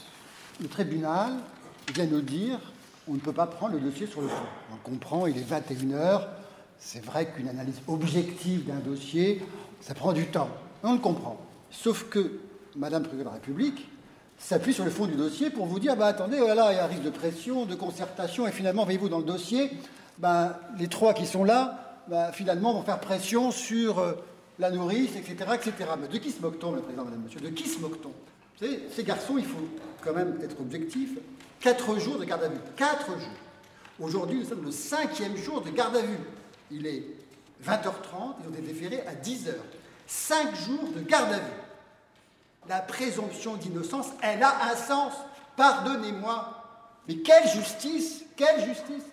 Le 0.61 0.67
tribunal 0.67 1.35
vient 1.93 2.05
nous 2.05 2.21
dire 2.21 2.59
on 3.07 3.13
ne 3.13 3.19
peut 3.19 3.33
pas 3.33 3.47
prendre 3.47 3.75
le 3.75 3.79
dossier 3.79 4.07
sur 4.07 4.21
le 4.21 4.27
fond. 4.27 4.45
On 4.73 4.77
comprend, 4.77 5.25
il 5.25 5.37
est 5.37 5.49
21h. 5.49 6.27
C'est 6.79 7.03
vrai 7.03 7.27
qu'une 7.27 7.49
analyse 7.49 7.81
objective 7.87 8.65
d'un 8.65 8.79
dossier, 8.79 9.41
ça 9.81 9.93
prend 9.93 10.13
du 10.13 10.27
temps. 10.27 10.49
On 10.81 10.93
le 10.93 10.99
comprend. 10.99 11.37
Sauf 11.69 12.09
que 12.09 12.39
Madame 12.77 13.03
Président 13.03 13.23
de 13.23 13.29
la 13.29 13.35
République 13.35 13.87
s'appuie 14.37 14.73
sur 14.73 14.85
le 14.85 14.91
fond 14.91 15.05
du 15.05 15.15
dossier 15.15 15.49
pour 15.49 15.65
vous 15.65 15.79
dire 15.79 15.97
bah, 15.97 16.07
attendez, 16.07 16.37
oh 16.39 16.45
il 16.49 16.55
y 16.55 16.59
a 16.59 16.85
un 16.85 16.87
risque 16.87 17.03
de 17.03 17.09
pression, 17.09 17.65
de 17.65 17.75
concertation, 17.75 18.47
et 18.47 18.51
finalement, 18.51 18.85
voyez-vous, 18.85 19.09
dans 19.09 19.19
le 19.19 19.25
dossier, 19.25 19.71
bah, 20.17 20.61
les 20.77 20.87
trois 20.87 21.13
qui 21.13 21.25
sont 21.25 21.43
là, 21.43 22.01
bah, 22.07 22.31
finalement, 22.31 22.73
vont 22.73 22.81
faire 22.81 23.01
pression 23.01 23.51
sur 23.51 23.99
euh, 23.99 24.13
la 24.57 24.71
nourrice, 24.71 25.15
etc., 25.17 25.35
etc. 25.53 25.73
Mais 25.99 26.07
de 26.07 26.17
qui 26.17 26.31
se 26.31 26.41
moque-t-on, 26.41 26.71
le 26.71 26.81
président, 26.81 27.03
madame, 27.03 27.21
monsieur? 27.23 27.41
De 27.41 27.49
qui 27.49 27.67
se 27.67 27.79
moque-t-on? 27.79 28.11
Ces 28.61 29.03
garçons, 29.03 29.37
il 29.37 29.45
faut 29.45 29.69
quand 30.01 30.13
même 30.13 30.37
être 30.41 30.59
objectif. 30.59 31.11
Quatre 31.59 31.97
jours 31.99 32.17
de 32.17 32.25
garde 32.25 32.43
à 32.43 32.49
vue. 32.49 32.59
Quatre 32.75 33.07
jours. 33.07 33.39
Aujourd'hui, 33.99 34.39
nous 34.39 34.45
sommes 34.45 34.63
le 34.65 34.71
cinquième 34.71 35.35
jour 35.37 35.61
de 35.61 35.69
garde 35.69 35.95
à 35.95 36.01
vue. 36.01 36.17
Il 36.71 36.85
est 36.87 37.03
20h30, 37.65 38.35
ils 38.41 38.47
ont 38.47 38.53
été 38.53 38.61
déférés 38.61 39.03
à 39.07 39.15
10h. 39.15 39.53
Cinq 40.07 40.55
jours 40.55 40.91
de 40.95 41.01
garde 41.01 41.33
à 41.33 41.37
vue. 41.39 41.61
La 42.67 42.79
présomption 42.79 43.55
d'innocence, 43.55 44.07
elle 44.21 44.43
a 44.43 44.71
un 44.71 44.75
sens. 44.75 45.13
Pardonnez-moi. 45.55 46.59
Mais 47.07 47.17
quelle 47.17 47.47
justice 47.47 48.23
Quelle 48.35 48.65
justice 48.65 49.03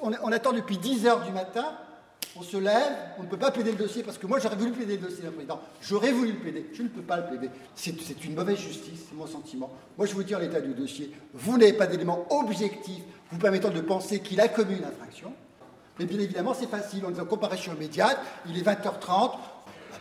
on, 0.00 0.32
attend 0.32 0.52
depuis 0.52 0.76
10h 0.76 1.24
du 1.24 1.32
matin 1.32 1.76
on 2.34 2.40
se 2.40 2.56
lève, 2.56 2.96
on 3.18 3.24
ne 3.24 3.28
peut 3.28 3.36
pas 3.36 3.50
plaider 3.50 3.72
le 3.72 3.76
dossier, 3.76 4.02
parce 4.02 4.16
que 4.16 4.26
moi 4.26 4.38
j'aurais 4.38 4.56
voulu 4.56 4.72
plaider 4.72 4.96
le 4.96 5.06
dossier, 5.06 5.22
le 5.22 5.32
président. 5.32 5.60
J'aurais 5.82 6.12
voulu 6.12 6.32
le 6.32 6.38
plaider, 6.38 6.66
je 6.72 6.82
ne 6.82 6.88
peux 6.88 7.02
pas 7.02 7.18
le 7.18 7.26
plaider. 7.26 7.50
C'est 7.74 8.24
une 8.24 8.34
mauvaise 8.34 8.56
justice, 8.56 9.00
c'est 9.06 9.14
mon 9.14 9.26
sentiment. 9.26 9.70
Moi 9.98 10.06
je 10.06 10.14
vous 10.14 10.22
dire 10.22 10.38
l'état 10.38 10.62
du 10.62 10.72
dossier. 10.72 11.12
Vous 11.34 11.58
n'avez 11.58 11.74
pas 11.74 11.86
d'éléments 11.86 12.26
objectifs 12.30 13.02
vous 13.30 13.38
permettant 13.38 13.68
de 13.68 13.82
penser 13.82 14.20
qu'il 14.20 14.40
a 14.40 14.48
commis 14.48 14.76
une 14.76 14.84
infraction. 14.84 15.34
Mais 16.02 16.08
bien 16.08 16.18
évidemment, 16.18 16.52
c'est 16.52 16.68
facile. 16.68 17.04
On 17.06 17.20
en 17.20 17.24
comparution 17.24 17.72
immédiate, 17.74 18.18
il 18.48 18.58
est 18.58 18.62
20h30, 18.62 19.30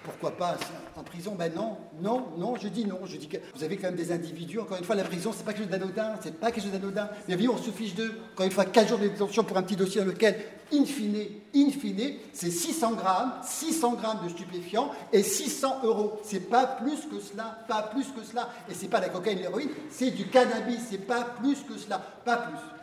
pourquoi 0.03 0.31
pas 0.31 0.57
en 0.95 1.03
prison? 1.03 1.35
Ben 1.37 1.53
non, 1.53 1.77
non, 2.01 2.29
non, 2.35 2.55
je 2.55 2.67
dis 2.69 2.85
non. 2.85 3.01
Je 3.05 3.17
dis 3.17 3.27
que 3.27 3.37
vous 3.55 3.63
avez 3.63 3.77
quand 3.77 3.89
même 3.89 3.95
des 3.95 4.11
individus. 4.11 4.59
Encore 4.59 4.79
une 4.79 4.83
fois, 4.83 4.95
la 4.95 5.03
prison, 5.03 5.31
c'est 5.31 5.45
pas 5.45 5.53
quelque 5.53 5.69
chose 5.69 5.79
d'anodin, 5.79 6.15
c'est 6.23 6.39
pas 6.39 6.51
quelque 6.51 6.63
chose 6.63 6.71
d'anodin. 6.71 7.07
Mais 7.27 7.35
oui, 7.35 7.47
on 7.47 7.57
se 7.57 7.69
fiche 7.69 7.93
d'eux. 7.93 8.19
Encore 8.33 8.47
une 8.47 8.51
fois, 8.51 8.65
4 8.65 8.89
jours 8.89 8.97
de 8.97 9.09
détention 9.09 9.43
pour 9.43 9.57
un 9.57 9.61
petit 9.61 9.75
dossier 9.75 10.01
dans 10.01 10.07
lequel, 10.07 10.43
in 10.73 10.85
fine, 10.85 11.23
in 11.53 11.69
fine, 11.69 12.15
c'est 12.33 12.49
600 12.49 12.93
grammes, 12.93 13.33
600 13.43 13.93
grammes 13.93 14.23
de 14.23 14.29
stupéfiants 14.29 14.89
et 15.13 15.21
600 15.21 15.81
euros. 15.83 16.19
C'est 16.23 16.49
pas 16.49 16.65
plus 16.65 17.01
que 17.05 17.19
cela, 17.19 17.59
pas 17.67 17.83
plus 17.83 18.07
que 18.07 18.23
cela. 18.23 18.49
Et 18.71 18.73
c'est 18.73 18.87
pas 18.87 19.01
la 19.01 19.09
cocaïne, 19.09 19.37
l'héroïne, 19.37 19.69
c'est 19.91 20.09
du 20.09 20.25
cannabis, 20.29 20.79
c'est 20.89 21.05
pas 21.05 21.25
plus 21.39 21.59
que 21.61 21.77
cela, 21.77 21.99
pas 22.25 22.37
plus. 22.37 22.80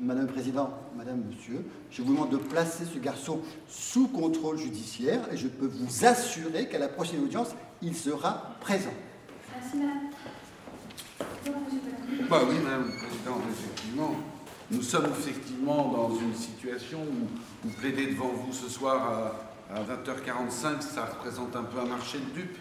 Madame 0.00 0.26
le 0.26 0.32
Président, 0.32 0.70
Madame, 0.96 1.22
Monsieur, 1.30 1.64
je 1.90 2.02
vous 2.02 2.12
demande 2.12 2.30
de 2.30 2.36
placer 2.36 2.84
ce 2.84 2.98
garçon 2.98 3.40
sous 3.68 4.08
contrôle 4.08 4.58
judiciaire 4.58 5.20
et 5.32 5.36
je 5.36 5.46
peux 5.46 5.66
vous 5.66 6.04
assurer 6.04 6.68
qu'à 6.68 6.78
la 6.78 6.88
prochaine 6.88 7.22
audience, 7.22 7.50
il 7.80 7.94
sera 7.94 8.56
présent. 8.60 8.92
Merci, 9.54 9.76
Madame. 9.76 10.10
Bah 12.28 12.40
oui, 12.48 12.56
Madame 12.64 12.86
le 12.86 13.06
Président, 13.06 13.40
effectivement. 13.50 14.16
Nous 14.70 14.82
sommes 14.82 15.06
effectivement 15.16 15.88
dans 15.92 16.18
une 16.18 16.34
situation 16.34 16.98
où, 17.02 17.28
vous 17.62 17.74
plaider 17.76 18.06
devant 18.06 18.28
vous 18.30 18.52
ce 18.52 18.68
soir 18.68 19.36
à, 19.70 19.80
20h45, 19.80 20.82
ça 20.82 21.06
représente 21.06 21.54
un 21.56 21.62
peu 21.62 21.78
un 21.78 21.86
marché 21.86 22.18
de 22.18 22.40
dupes. 22.40 22.58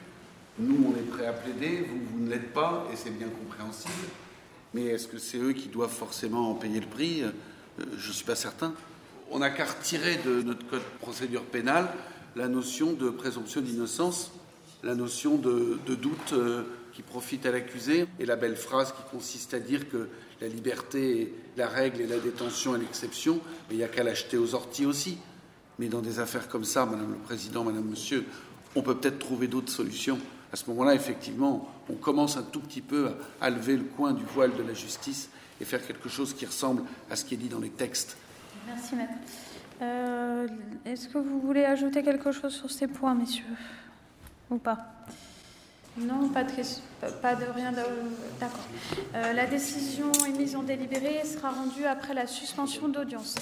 Nous, 0.59 0.87
on 0.87 0.97
est 0.97 1.09
prêt 1.09 1.25
à 1.25 1.33
plaider, 1.33 1.87
vous, 1.89 1.99
vous 2.11 2.23
ne 2.25 2.29
l'êtes 2.29 2.53
pas, 2.53 2.85
et 2.91 2.95
c'est 2.95 3.09
bien 3.17 3.27
compréhensible. 3.27 4.07
Mais 4.73 4.85
est-ce 4.85 5.07
que 5.07 5.17
c'est 5.17 5.37
eux 5.37 5.53
qui 5.53 5.69
doivent 5.69 5.93
forcément 5.93 6.49
en 6.49 6.55
payer 6.55 6.79
le 6.79 6.87
prix? 6.87 7.23
Euh, 7.23 7.31
Je 7.97 8.07
ne 8.07 8.13
suis 8.13 8.25
pas 8.25 8.35
certain. 8.35 8.73
On 9.31 9.39
n'a 9.39 9.49
qu'à 9.49 9.65
retirer 9.65 10.19
de 10.25 10.41
notre 10.41 10.67
code 10.67 10.79
de 10.79 10.99
procédure 10.99 11.43
pénale 11.43 11.87
la 12.35 12.47
notion 12.47 12.93
de 12.93 13.09
présomption 13.09 13.61
d'innocence, 13.61 14.31
la 14.83 14.95
notion 14.95 15.37
de, 15.37 15.79
doute 15.87 16.33
euh, 16.33 16.63
qui 16.93 17.01
profite 17.01 17.45
à 17.45 17.51
l'accusé, 17.51 18.07
et 18.19 18.25
la 18.25 18.35
belle 18.35 18.55
phrase 18.55 18.91
qui 18.91 19.03
consiste 19.11 19.53
à 19.53 19.59
dire 19.59 19.89
que 19.89 20.09
la 20.41 20.47
liberté 20.47 21.21
est 21.21 21.33
la 21.57 21.67
règle 21.67 22.01
et 22.01 22.07
la 22.07 22.17
détention 22.17 22.75
est 22.75 22.79
l'exception, 22.79 23.39
mais 23.69 23.75
il 23.75 23.77
n'y 23.77 23.83
a 23.83 23.87
qu'à 23.87 24.03
l'acheter 24.03 24.37
aux 24.37 24.55
orties 24.55 24.85
aussi. 24.85 25.17
Mais 25.79 25.87
dans 25.87 26.01
des 26.01 26.19
affaires 26.19 26.47
comme 26.47 26.65
ça, 26.65 26.85
Madame 26.85 27.11
le 27.11 27.17
Président, 27.17 27.63
Madame 27.63 27.85
Monsieur, 27.85 28.25
on 28.75 28.81
peut 28.81 28.95
peut-être 28.95 29.19
trouver 29.19 29.47
d'autres 29.47 29.71
solutions 29.71 30.19
à 30.53 30.55
ce 30.55 30.69
moment-là, 30.69 30.93
effectivement, 30.93 31.67
on 31.89 31.95
commence 31.95 32.37
un 32.37 32.43
tout 32.43 32.59
petit 32.59 32.81
peu 32.81 33.09
à, 33.41 33.49
lever 33.49 33.75
le 33.75 33.85
coin 33.85 34.13
du 34.13 34.23
voile 34.23 34.55
de 34.55 34.61
la 34.61 34.75
justice 34.75 35.29
et 35.59 35.65
faire 35.65 35.85
quelque 35.85 36.07
chose 36.07 36.35
qui 36.35 36.45
ressemble 36.45 36.83
à 37.09 37.15
ce 37.15 37.25
qui 37.25 37.33
est 37.33 37.37
dit 37.37 37.49
dans 37.49 37.59
les 37.59 37.71
textes. 37.71 38.15
Merci, 38.67 38.95
maître. 38.95 39.13
Euh, 39.81 40.47
est-ce 40.85 41.09
que 41.09 41.17
vous 41.17 41.41
voulez 41.41 41.65
ajouter 41.65 42.03
quelque 42.03 42.31
chose 42.31 42.53
sur 42.53 42.69
ces 42.69 42.85
points, 42.85 43.15
messieurs? 43.15 43.43
Ou 44.51 44.57
pas? 44.57 44.77
Non, 45.97 46.29
pas 46.29 46.43
de, 46.43 46.51
pas 47.21 47.33
de 47.33 47.45
rien. 47.45 47.71
D'accord. 48.39 48.59
Euh, 49.15 49.33
la 49.33 49.47
décision 49.47 50.11
émise 50.27 50.55
en 50.55 50.61
délibéré 50.61 51.25
sera 51.25 51.49
rendue 51.49 51.85
après 51.85 52.13
la 52.13 52.27
suspension 52.27 52.87
d'audience. 52.89 53.35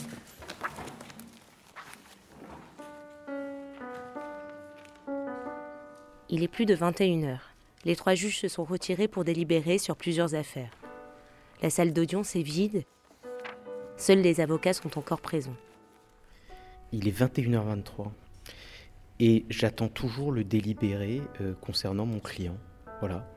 Il 6.34 6.44
est 6.44 6.48
plus 6.48 6.66
de 6.66 6.74
21 6.74 7.24
heures. 7.24 7.50
Les 7.84 7.98
trois 7.98 8.16
juges 8.16 8.40
se 8.40 8.48
sont 8.48 8.64
retirés 8.64 9.10
pour 9.10 9.26
délibérer 9.26 9.78
sur 9.78 9.98
plusieurs 9.98 10.34
affaires. 10.34 10.72
La 11.62 11.70
salle 11.70 11.92
d'audience 11.92 12.38
est 12.38 12.42
vide. 12.42 12.86
Seuls 13.98 14.22
les 14.22 14.40
avocats 14.40 14.72
sont 14.72 14.98
encore 14.98 15.20
présents. 15.20 15.58
Il 16.94 17.10
est 17.10 17.12
21h23 17.20 18.12
et 19.20 19.46
j'attends 19.50 19.90
toujours 19.90 20.32
le 20.32 20.46
délibéré 20.46 21.22
euh, 21.42 21.54
concernant 21.60 22.06
mon 22.06 22.20
client. 22.20 22.56
Voilà. 23.02 23.28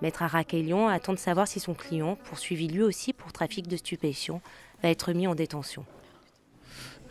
Maître 0.00 0.22
Araquelion 0.22 0.86
attend 0.86 1.14
de 1.14 1.18
savoir 1.18 1.48
si 1.48 1.58
son 1.58 1.74
client, 1.74 2.14
poursuivi 2.14 2.68
lui 2.68 2.82
aussi 2.82 3.12
pour 3.12 3.32
trafic 3.32 3.66
de 3.66 3.76
stupéfiants, 3.76 4.40
va 4.84 4.90
être 4.90 5.12
mis 5.12 5.26
en 5.26 5.34
détention. 5.34 5.84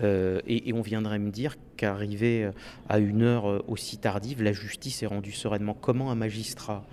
Euh, 0.01 0.41
et, 0.47 0.73
on 0.73 0.81
viendrait 0.81 1.19
me 1.19 1.31
dire 1.31 1.55
qu'arrivé 1.75 2.43
euh, 2.43 2.51
à 2.89 2.99
une 2.99 3.23
heure 3.23 3.49
euh, 3.49 3.63
aussi 3.67 3.97
tardive, 3.97 4.43
la 4.43 4.53
justice 4.53 5.03
est 5.03 5.07
rendue 5.07 5.31
sereinement. 5.31 5.73
Comment 5.73 6.11
un 6.11 6.15
magistrat 6.15 6.85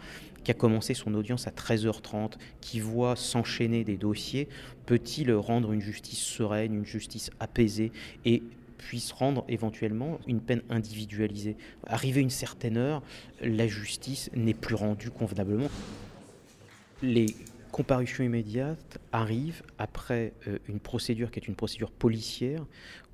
qui 0.43 0.51
a 0.51 0.55
commencé 0.55 0.95
son 0.95 1.15
audience 1.15 1.47
à 1.47 1.51
13h30, 1.51 2.33
qui 2.61 2.81
voit 2.81 3.17
s'enchaîner 3.17 3.83
des 3.85 3.97
dossiers, 3.97 4.49
peut-il 4.87 5.33
rendre 5.33 5.73
une 5.73 5.81
justice 5.81 6.19
sereine, 6.19 6.75
une 6.75 6.85
justice 6.85 7.31
apaisée 7.41 7.93
et 8.27 8.43
puisse 8.77 9.13
rendre 9.13 9.45
éventuellement 9.49 10.19
une 10.27 10.41
peine 10.41 10.63
individualisée? 10.69 11.57
Arrivé 11.87 12.21
une 12.21 12.31
certaine 12.31 12.77
heure, 12.77 13.03
la 13.41 13.67
justice 13.67 14.31
n'est 14.35 14.53
plus 14.53 14.75
rendue 14.75 15.11
convenablement. 15.11 15.71
Comparution 17.75 18.23
immédiate 18.23 18.99
arrive 19.11 19.65
après 19.79 20.33
euh, 20.47 20.59
une 20.69 20.79
procédure 20.79 21.33
qui 21.33 21.41
est 21.41 21.49
une 21.49 21.57
procédure 21.57 21.91
policière, 21.91 22.65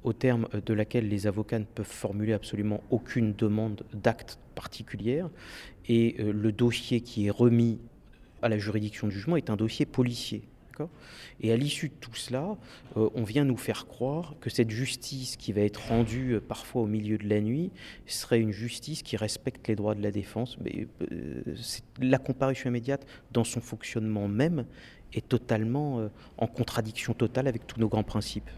au 0.04 0.12
terme 0.12 0.48
euh, 0.52 0.60
de 0.60 0.74
laquelle 0.74 1.08
les 1.08 1.26
avocats 1.26 1.58
ne 1.58 1.64
peuvent 1.64 1.86
formuler 1.86 2.34
absolument 2.34 2.82
aucune 2.90 3.32
demande 3.32 3.84
d'acte 3.94 4.38
particulière, 4.54 5.30
et 5.88 6.16
euh, 6.18 6.30
le 6.34 6.52
dossier 6.52 7.00
qui 7.00 7.26
est 7.26 7.30
remis 7.30 7.78
à 8.42 8.50
la 8.50 8.58
juridiction 8.58 9.06
de 9.06 9.12
jugement 9.12 9.38
est 9.38 9.48
un 9.48 9.56
dossier 9.56 9.86
policier. 9.86 10.42
Et 11.40 11.52
à 11.52 11.56
l'issue 11.56 11.88
de 11.88 11.94
tout 11.94 12.14
cela, 12.14 12.56
euh, 12.96 13.08
on 13.14 13.24
vient 13.24 13.44
nous 13.44 13.56
faire 13.56 13.86
croire 13.86 14.34
que 14.40 14.50
cette 14.50 14.70
justice 14.70 15.36
qui 15.36 15.52
va 15.52 15.62
être 15.62 15.88
rendue 15.88 16.34
euh, 16.34 16.40
parfois 16.40 16.82
au 16.82 16.86
milieu 16.86 17.18
de 17.18 17.28
la 17.28 17.40
nuit 17.40 17.70
serait 18.06 18.40
une 18.40 18.52
justice 18.52 19.02
qui 19.02 19.16
respecte 19.16 19.68
les 19.68 19.76
droits 19.76 19.94
de 19.94 20.02
la 20.02 20.10
défense. 20.10 20.58
Mais 20.60 20.86
euh, 21.10 21.42
la 22.00 22.18
comparution 22.18 22.70
immédiate, 22.70 23.06
dans 23.32 23.44
son 23.44 23.60
fonctionnement 23.60 24.28
même, 24.28 24.66
est 25.12 25.28
totalement 25.28 26.08
en 26.38 26.46
contradiction 26.46 27.14
totale 27.14 27.48
avec 27.48 27.66
tous 27.66 27.80
nos 27.80 27.88
grands 27.88 28.04
principes. 28.04 28.48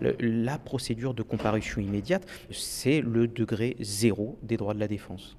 la 0.00 0.56
procédure 0.56 1.12
de 1.12 1.22
comparution 1.22 1.82
immédiate, 1.82 2.26
c'est 2.50 3.02
le 3.02 3.28
degré 3.28 3.76
zéro 3.80 4.38
des 4.42 4.56
droits 4.56 4.72
de 4.72 4.80
la 4.80 4.88
défense. 4.88 5.36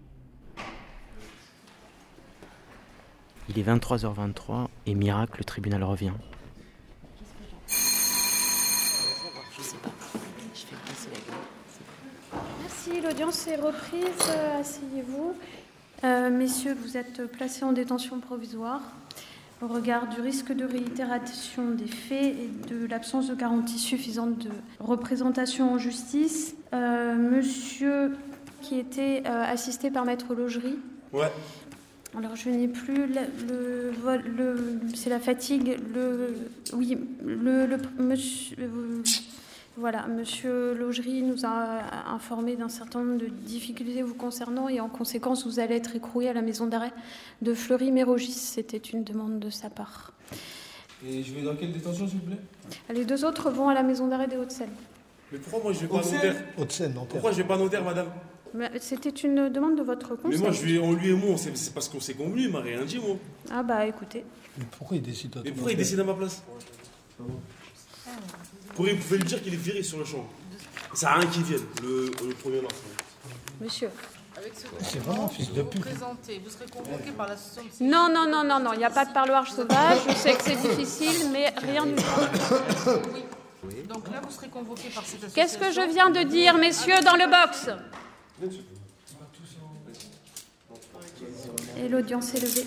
Il 3.49 3.59
est 3.59 3.63
23h23 3.63 4.67
et 4.85 4.93
miracle, 4.93 5.39
le 5.39 5.43
tribunal 5.43 5.83
revient. 5.83 6.13
Merci, 12.61 13.01
l'audience 13.01 13.47
est 13.47 13.55
reprise. 13.55 14.31
Asseyez-vous. 14.59 15.35
Euh, 16.03 16.29
messieurs, 16.29 16.75
vous 16.79 16.97
êtes 16.97 17.25
placés 17.31 17.63
en 17.63 17.71
détention 17.71 18.19
provisoire 18.19 18.81
au 19.61 19.67
regard 19.67 20.07
du 20.07 20.21
risque 20.21 20.51
de 20.51 20.65
réitération 20.65 21.71
des 21.71 21.87
faits 21.87 22.35
et 22.35 22.49
de 22.69 22.85
l'absence 22.85 23.27
de 23.27 23.35
garantie 23.35 23.79
suffisante 23.79 24.37
de 24.37 24.51
représentation 24.79 25.73
en 25.73 25.77
justice. 25.77 26.55
Euh, 26.73 27.15
monsieur 27.15 28.15
qui 28.61 28.79
était 28.79 29.23
euh, 29.25 29.43
assisté 29.43 29.91
par 29.91 30.05
maître 30.05 30.33
Logerie. 30.33 30.79
Ouais. 31.13 31.31
Alors 32.17 32.35
je 32.35 32.49
n'ai 32.49 32.67
plus 32.67 33.07
le, 33.07 33.91
le, 34.37 34.79
c'est 34.93 35.09
la 35.09 35.19
fatigue. 35.19 35.77
Le 35.93 36.35
oui, 36.73 36.97
le, 37.23 37.65
le 37.65 37.77
monsieur, 37.99 38.55
euh, 38.59 39.01
voilà, 39.77 40.07
Monsieur 40.07 40.73
Logerie 40.73 41.21
nous 41.23 41.45
a 41.45 41.81
informé 42.13 42.55
d'un 42.55 42.69
certain 42.69 43.03
nombre 43.03 43.19
de 43.19 43.27
difficultés 43.27 44.01
vous 44.01 44.13
concernant 44.13 44.69
et 44.69 44.79
en 44.79 44.87
conséquence 44.87 45.45
vous 45.45 45.59
allez 45.59 45.75
être 45.75 45.95
écroué 45.95 46.29
à 46.29 46.33
la 46.33 46.41
maison 46.41 46.67
d'arrêt 46.67 46.93
de 47.41 47.53
Fleury-Mérogis. 47.53 48.31
C'était 48.31 48.77
une 48.77 49.03
demande 49.03 49.39
de 49.39 49.49
sa 49.49 49.69
part. 49.69 50.13
Et 51.05 51.21
je 51.21 51.33
vais 51.33 51.41
dans 51.41 51.55
quelle 51.55 51.73
détention 51.73 52.07
s'il 52.07 52.19
vous 52.19 52.25
plaît? 52.27 52.39
Les 52.93 53.03
deux 53.03 53.25
autres 53.25 53.49
vont 53.51 53.67
à 53.67 53.73
la 53.73 53.83
maison 53.83 54.07
d'arrêt 54.07 54.27
des 54.27 54.37
Hauts-de-Seine. 54.37 54.69
Mais 55.31 55.37
pourquoi 55.39 55.63
moi 55.63 55.73
je 55.73 55.79
vais 55.81 55.87
pas 55.87 56.01
notaire 56.01 56.35
Haute-Seine, 56.57 56.93
Pourquoi 57.09 57.31
je 57.31 57.37
vais 57.37 57.43
pas 57.43 57.57
notaire, 57.57 57.83
madame? 57.83 58.07
C'était 58.79 59.09
une 59.09 59.49
demande 59.49 59.77
de 59.77 59.83
votre 59.83 60.15
conseil. 60.15 60.31
Mais 60.31 60.37
moi, 60.37 60.51
je 60.51 60.63
lui, 60.63 60.79
on 60.79 60.93
lui 60.93 61.09
et 61.09 61.13
moi, 61.13 61.35
c'est 61.37 61.73
parce 61.73 61.89
qu'on 61.89 61.99
s'est 61.99 62.13
convenu, 62.13 62.43
il 62.43 62.51
m'a 62.51 62.61
rien 62.61 62.83
dit, 62.85 62.99
moi. 62.99 63.17
Ah 63.51 63.63
bah 63.63 63.85
écoutez. 63.85 64.23
Mais 64.57 64.65
pourquoi 64.77 64.95
il 64.97 65.03
décide 65.03 65.35
à 65.37 65.41
Mais 65.43 65.51
pourquoi 65.51 65.71
il 65.73 65.77
décide 65.77 65.99
à 65.99 66.03
ma 66.05 66.13
place 66.13 66.41
Pourquoi 68.73 68.91
il 68.91 68.97
pouvait 68.99 69.17
lui 69.17 69.25
dire 69.25 69.41
qu'il 69.43 69.53
est 69.53 69.57
viré 69.57 69.83
sur 69.83 69.97
le 69.97 70.05
champ 70.05 70.25
Ça 70.93 71.11
a 71.11 71.19
rien 71.19 71.29
qu'il 71.29 71.43
vienne, 71.43 71.61
le, 71.83 72.05
le 72.27 72.33
premier 72.35 72.61
là. 72.61 72.67
Monsieur. 73.59 73.89
C'est 74.81 74.99
vraiment 74.99 75.27
fils 75.29 75.51
de 75.53 75.61
pute. 75.61 75.81
Vous 75.85 76.49
serez 76.49 76.65
convoqué 76.69 77.11
par 77.11 77.27
l'association 77.27 77.85
de 77.85 77.89
Non, 77.91 78.09
non, 78.13 78.29
non, 78.29 78.43
non, 78.43 78.59
non, 78.59 78.73
il 78.73 78.79
n'y 78.79 78.85
a 78.85 78.89
pas 78.89 79.05
de 79.05 79.13
parloir 79.13 79.47
sauvage. 79.47 79.99
Je 80.09 80.13
sais 80.15 80.33
que 80.35 80.43
c'est 80.43 80.55
difficile, 80.57 81.29
mais 81.31 81.53
rien 81.57 81.85
du 81.85 81.95
tout. 81.95 82.03
Donc 83.89 84.11
là, 84.11 84.21
vous 84.21 84.31
serez 84.31 84.49
convoqué 84.49 84.89
par 84.89 85.05
cette 85.05 85.23
association. 85.23 85.29
Qu'est-ce 85.33 85.57
que 85.57 85.71
je 85.71 85.89
viens 85.93 86.09
de 86.09 86.21
dire, 86.29 86.55
messieurs, 86.57 86.99
dans 87.03 87.15
le 87.15 87.25
box? 87.29 87.69
Et 91.77 91.87
l'audience 91.87 92.35
est 92.35 92.41
levée. 92.41 92.65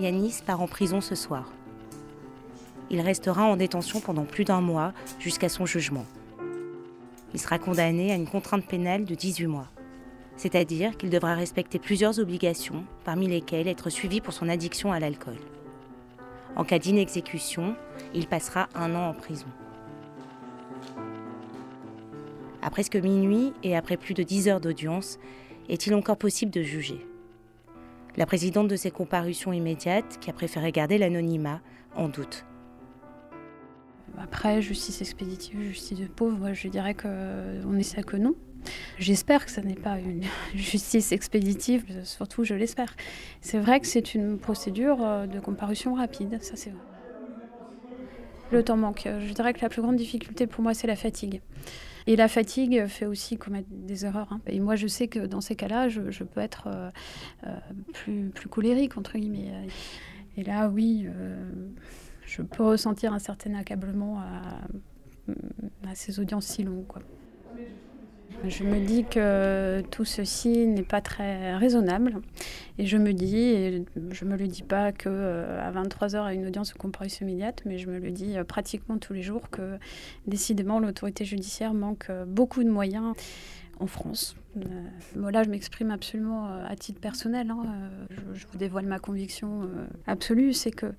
Yanis 0.00 0.40
part 0.44 0.60
en 0.60 0.66
prison 0.66 1.00
ce 1.00 1.14
soir. 1.14 1.52
Il 2.90 3.00
restera 3.00 3.44
en 3.44 3.56
détention 3.56 4.00
pendant 4.00 4.24
plus 4.24 4.44
d'un 4.44 4.60
mois 4.60 4.92
jusqu'à 5.20 5.48
son 5.48 5.64
jugement. 5.64 6.04
Il 7.32 7.40
sera 7.40 7.58
condamné 7.58 8.10
à 8.10 8.16
une 8.16 8.26
contrainte 8.26 8.66
pénale 8.66 9.04
de 9.04 9.14
18 9.14 9.46
mois. 9.46 9.68
C'est-à-dire 10.36 10.96
qu'il 10.96 11.10
devra 11.10 11.34
respecter 11.34 11.78
plusieurs 11.78 12.18
obligations, 12.18 12.84
parmi 13.04 13.28
lesquelles 13.28 13.68
être 13.68 13.90
suivi 13.90 14.20
pour 14.20 14.32
son 14.32 14.48
addiction 14.48 14.92
à 14.92 14.98
l'alcool. 14.98 15.36
En 16.54 16.64
cas 16.64 16.78
d'inexécution, 16.78 17.74
il 18.14 18.26
passera 18.26 18.68
un 18.74 18.94
an 18.94 19.08
en 19.10 19.14
prison. 19.14 19.46
À 22.60 22.70
presque 22.70 22.96
minuit 22.96 23.52
et 23.62 23.76
après 23.76 23.96
plus 23.96 24.14
de 24.14 24.22
10 24.22 24.48
heures 24.48 24.60
d'audience, 24.60 25.18
est-il 25.68 25.94
encore 25.94 26.16
possible 26.16 26.52
de 26.52 26.62
juger? 26.62 27.06
La 28.16 28.26
présidente 28.26 28.68
de 28.68 28.76
ces 28.76 28.90
comparutions 28.90 29.52
immédiates, 29.52 30.18
qui 30.20 30.28
a 30.28 30.32
préféré 30.34 30.70
garder 30.70 30.98
l'anonymat, 30.98 31.60
en 31.96 32.08
doute. 32.08 32.44
Après, 34.18 34.60
justice 34.60 35.00
expéditive, 35.00 35.60
justice 35.60 35.98
de 35.98 36.06
pauvre, 36.06 36.52
je 36.52 36.68
dirais 36.68 36.94
qu'on 36.94 37.76
essaie 37.78 38.02
que 38.02 38.16
non. 38.16 38.34
J'espère 38.98 39.44
que 39.44 39.50
ce 39.50 39.60
n'est 39.60 39.74
pas 39.74 39.98
une 39.98 40.22
justice 40.54 41.12
expéditive, 41.12 41.84
surtout 42.04 42.44
je 42.44 42.54
l'espère. 42.54 42.94
C'est 43.40 43.58
vrai 43.58 43.80
que 43.80 43.86
c'est 43.86 44.14
une 44.14 44.38
procédure 44.38 45.02
euh, 45.02 45.26
de 45.26 45.40
comparution 45.40 45.94
rapide, 45.94 46.38
ça 46.42 46.56
c'est 46.56 46.70
vrai. 46.70 46.80
Le 48.50 48.62
temps 48.62 48.76
manque. 48.76 49.04
Je 49.04 49.32
dirais 49.32 49.54
que 49.54 49.60
la 49.62 49.70
plus 49.70 49.80
grande 49.80 49.96
difficulté 49.96 50.46
pour 50.46 50.62
moi, 50.62 50.74
c'est 50.74 50.86
la 50.86 50.96
fatigue. 50.96 51.40
Et 52.06 52.16
la 52.16 52.28
fatigue 52.28 52.86
fait 52.86 53.06
aussi 53.06 53.38
commettre 53.38 53.68
des 53.70 54.04
erreurs. 54.04 54.30
hein. 54.32 54.40
Et 54.46 54.60
moi, 54.60 54.76
je 54.76 54.86
sais 54.86 55.08
que 55.08 55.20
dans 55.20 55.40
ces 55.40 55.56
cas-là, 55.56 55.88
je, 55.88 56.24
peux 56.24 56.40
être 56.40 56.66
euh, 56.66 56.90
euh, 57.46 57.56
plus, 57.94 58.28
plus 58.30 58.48
colérique, 58.48 58.98
entre 58.98 59.16
guillemets. 59.18 59.68
Et 60.36 60.44
là, 60.44 60.68
oui, 60.68 61.06
je 62.26 62.42
peux 62.42 62.62
ressentir 62.64 63.14
un 63.14 63.18
certain 63.18 63.54
accablement 63.54 64.20
à, 64.20 64.60
à 65.88 65.94
ces 65.94 66.20
audiences 66.20 66.46
si 66.46 66.62
longues. 66.62 66.86
Quoi. 66.86 67.02
Je 68.48 68.64
me 68.64 68.84
dis 68.84 69.04
que 69.04 69.82
tout 69.90 70.04
ceci 70.04 70.66
n'est 70.66 70.82
pas 70.82 71.00
très 71.00 71.56
raisonnable. 71.56 72.20
Et 72.78 72.86
je 72.86 72.96
me 72.96 73.12
dis, 73.12 73.36
et 73.36 73.84
je 74.10 74.24
me 74.24 74.36
le 74.36 74.48
dis 74.48 74.62
pas 74.62 74.92
que 74.92 75.08
euh, 75.08 75.60
à 75.60 75.70
23h 75.70 76.22
à 76.22 76.34
une 76.34 76.46
audience 76.46 76.72
de 76.72 76.78
comparution 76.78 77.26
immédiate, 77.26 77.62
mais 77.66 77.78
je 77.78 77.88
me 77.88 77.98
le 77.98 78.10
dis 78.10 78.36
euh, 78.36 78.44
pratiquement 78.44 78.98
tous 78.98 79.12
les 79.12 79.22
jours 79.22 79.50
que 79.50 79.78
décidément 80.26 80.80
l'autorité 80.80 81.24
judiciaire 81.24 81.74
manque 81.74 82.06
euh, 82.10 82.24
beaucoup 82.24 82.64
de 82.64 82.70
moyens 82.70 83.14
en 83.78 83.86
France. 83.86 84.36
Là, 85.16 85.42
je 85.42 85.48
m'exprime 85.48 85.90
absolument 85.90 86.46
à 86.46 86.76
titre 86.76 87.00
personnel. 87.00 87.50
hein. 87.50 87.64
Je, 88.34 88.46
vous 88.46 88.58
dévoile 88.58 88.86
ma 88.86 88.98
conviction 88.98 89.68
absolue, 90.06 90.52
c'est 90.52 90.70
que 90.70 90.92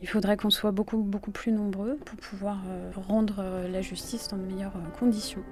il 0.00 0.08
faudrait 0.08 0.38
qu'on 0.38 0.50
soit 0.50 0.72
beaucoup, 0.72 1.02
beaucoup 1.02 1.30
plus 1.30 1.52
nombreux 1.52 1.96
pour 2.06 2.18
pouvoir 2.18 2.62
rendre 2.96 3.44
la 3.70 3.82
justice 3.82 4.28
dans 4.28 4.38
de 4.38 4.42
meilleures 4.42 4.72
conditions. 4.98 5.44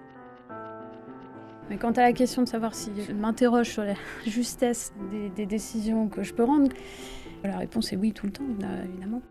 Mais 1.70 1.76
quant 1.76 1.92
à 1.92 2.02
la 2.02 2.12
question 2.12 2.42
de 2.42 2.48
savoir 2.48 2.74
si 2.74 2.90
je 3.06 3.12
m'interroge 3.12 3.70
sur 3.70 3.85
la 3.85 3.94
justesse 4.26 4.92
des, 5.37 5.46
décisions 5.46 6.09
que 6.09 6.24
je 6.24 6.35
peux 6.35 6.42
rendre, 6.42 6.68
la 7.44 7.56
réponse 7.59 7.92
est 7.92 7.96
oui 7.96 8.12
tout 8.12 8.26
le 8.26 8.33
temps, 8.33 8.44
évidemment. 8.85 9.22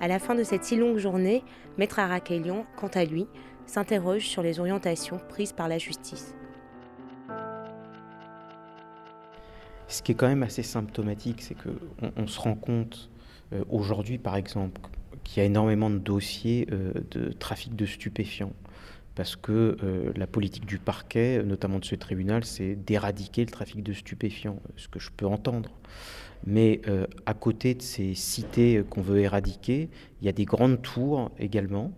À 0.00 0.08
la 0.08 0.18
fin 0.18 0.34
de 0.34 0.42
cette 0.42 0.64
si 0.64 0.76
longue 0.76 0.96
journée, 0.96 1.44
Maître 1.76 1.98
Arakelian, 1.98 2.64
quant 2.76 2.90
à 2.94 3.04
lui, 3.04 3.26
s'interroge 3.66 4.26
sur 4.26 4.42
les 4.42 4.58
orientations 4.58 5.20
prises 5.28 5.52
par 5.52 5.68
la 5.68 5.78
justice. 5.78 6.34
Ce 9.92 10.00
qui 10.00 10.12
est 10.12 10.14
quand 10.14 10.26
même 10.26 10.42
assez 10.42 10.62
symptomatique, 10.62 11.42
c'est 11.42 11.54
qu'on 11.54 12.12
on 12.16 12.26
se 12.26 12.40
rend 12.40 12.54
compte 12.54 13.10
euh, 13.52 13.62
aujourd'hui, 13.68 14.16
par 14.16 14.36
exemple, 14.36 14.80
qu'il 15.22 15.42
y 15.42 15.44
a 15.44 15.44
énormément 15.44 15.90
de 15.90 15.98
dossiers 15.98 16.66
euh, 16.72 16.94
de 17.10 17.30
trafic 17.30 17.76
de 17.76 17.84
stupéfiants. 17.84 18.54
Parce 19.14 19.36
que 19.36 19.76
euh, 19.84 20.10
la 20.16 20.26
politique 20.26 20.64
du 20.64 20.78
parquet, 20.78 21.42
notamment 21.42 21.78
de 21.78 21.84
ce 21.84 21.94
tribunal, 21.94 22.46
c'est 22.46 22.74
d'éradiquer 22.74 23.44
le 23.44 23.50
trafic 23.50 23.82
de 23.82 23.92
stupéfiants, 23.92 24.62
ce 24.78 24.88
que 24.88 24.98
je 24.98 25.10
peux 25.14 25.26
entendre. 25.26 25.68
Mais 26.46 26.80
à 27.24 27.34
côté 27.34 27.74
de 27.74 27.82
ces 27.82 28.14
cités 28.14 28.82
qu'on 28.90 29.02
veut 29.02 29.20
éradiquer, 29.20 29.90
il 30.20 30.24
y 30.26 30.28
a 30.28 30.32
des 30.32 30.44
grandes 30.44 30.82
tours 30.82 31.30
également. 31.38 31.92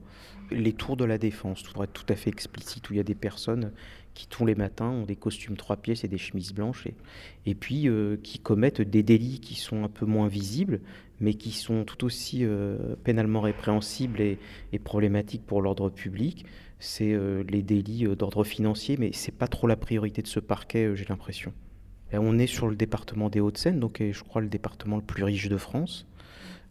Les 0.50 0.74
tours 0.74 0.98
de 0.98 1.04
la 1.07 1.16
défense, 1.16 1.62
pour 1.62 1.83
être 1.83 1.94
tout 1.94 2.12
à 2.12 2.14
fait 2.14 2.28
explicite, 2.28 2.90
où 2.90 2.92
il 2.92 2.96
y 2.98 3.00
a 3.00 3.04
des 3.04 3.14
personnes 3.14 3.72
qui 4.14 4.29
tous 4.29 4.46
les 4.46 4.55
matins 4.55 4.88
ont 4.88 5.05
des 5.05 5.16
costumes 5.16 5.57
trois 5.57 5.77
pièces 5.77 6.05
et 6.05 6.09
des 6.09 6.18
chemises 6.18 6.53
blanches, 6.53 6.87
et, 6.87 6.94
et 7.46 7.55
puis 7.55 7.88
euh, 7.88 8.16
qui 8.22 8.38
commettent 8.38 8.81
des 8.81 9.03
délits 9.03 9.40
qui 9.40 9.57
sont 9.57 9.85
un 9.85 9.88
peu 9.88 10.07
moins 10.07 10.29
visibles, 10.29 10.81
mais 11.20 11.35
qui 11.35 11.50
sont 11.50 11.85
tout 11.85 12.05
aussi 12.05 12.44
euh, 12.44 12.96
pénalement 13.03 13.40
répréhensibles 13.40 14.20
et, 14.20 14.38
problématiques 14.83 15.44
pour 15.46 15.62
l'ordre 15.62 15.90
public. 15.90 16.46
C'est 16.79 17.12
euh, 17.12 17.42
les 17.48 17.62
délits 17.62 18.05
d'ordre 18.16 18.44
financier, 18.44 18.96
mais 18.98 19.11
c'est 19.12 19.33
pas 19.33 19.48
trop 19.48 19.66
la 19.66 19.77
priorité 19.77 20.22
de 20.22 20.29
ce 20.29 20.40
parquet, 20.40 20.94
j'ai 20.94 21.07
l'impression. 21.07 21.53
On 22.12 22.38
est 22.38 22.46
sur 22.46 22.68
le 22.68 22.77
département 22.77 23.29
des 23.29 23.40
Hauts-de-Seine, 23.40 23.81
donc 23.81 24.00
je 24.00 24.22
crois 24.22 24.40
le 24.40 24.48
département 24.48 24.96
le 24.96 25.03
plus 25.03 25.24
riche 25.24 25.48
de 25.48 25.57
France. 25.57 26.07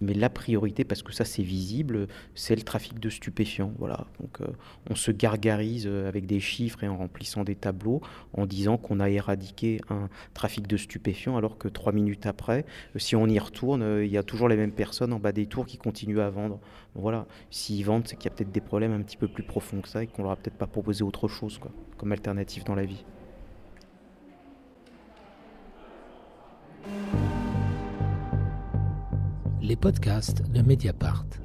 Mais 0.01 0.13
la 0.13 0.29
priorité, 0.29 0.83
parce 0.83 1.03
que 1.03 1.13
ça 1.13 1.25
c'est 1.25 1.43
visible, 1.43 2.07
c'est 2.35 2.55
le 2.55 2.61
trafic 2.61 2.99
de 2.99 3.09
stupéfiants. 3.09 3.73
Voilà. 3.77 4.07
Donc 4.19 4.41
euh, 4.41 4.47
on 4.89 4.95
se 4.95 5.11
gargarise 5.11 5.85
euh, 5.87 6.07
avec 6.07 6.25
des 6.25 6.39
chiffres 6.39 6.83
et 6.83 6.87
en 6.87 6.97
remplissant 6.97 7.43
des 7.43 7.55
tableaux 7.55 8.01
en 8.33 8.45
disant 8.45 8.77
qu'on 8.77 8.99
a 8.99 9.09
éradiqué 9.09 9.81
un 9.89 10.09
trafic 10.33 10.67
de 10.67 10.77
stupéfiants, 10.77 11.37
alors 11.37 11.57
que 11.57 11.67
trois 11.67 11.91
minutes 11.91 12.25
après, 12.25 12.65
euh, 12.95 12.99
si 12.99 13.15
on 13.15 13.27
y 13.27 13.39
retourne, 13.39 14.01
il 14.01 14.11
y 14.11 14.17
a 14.17 14.23
toujours 14.23 14.49
les 14.49 14.57
mêmes 14.57 14.71
personnes 14.71 15.13
en 15.13 15.19
bas 15.19 15.31
des 15.31 15.45
tours 15.45 15.65
qui 15.65 15.77
continuent 15.77 16.19
à 16.19 16.29
vendre. 16.29 16.59
Voilà. 16.95 17.25
S'ils 17.49 17.85
vendent, 17.85 18.07
c'est 18.07 18.15
qu'il 18.15 18.29
y 18.29 18.33
a 18.33 18.35
peut-être 18.35 18.51
des 18.51 18.61
problèmes 18.61 18.93
un 18.93 19.01
petit 19.01 19.17
peu 19.17 19.27
plus 19.27 19.43
profonds 19.43 19.81
que 19.81 19.89
ça 19.89 20.03
et 20.03 20.07
qu'on 20.07 20.23
leur 20.23 20.31
a 20.31 20.35
peut-être 20.35 20.57
pas 20.57 20.67
proposé 20.67 21.03
autre 21.03 21.27
chose 21.27 21.57
quoi, 21.57 21.71
comme 21.97 22.11
alternative 22.11 22.63
dans 22.63 22.75
la 22.75 22.85
vie 22.85 23.03
les 29.63 29.77
podcasts 29.77 30.41
de 30.53 30.61
Mediapart. 30.61 31.39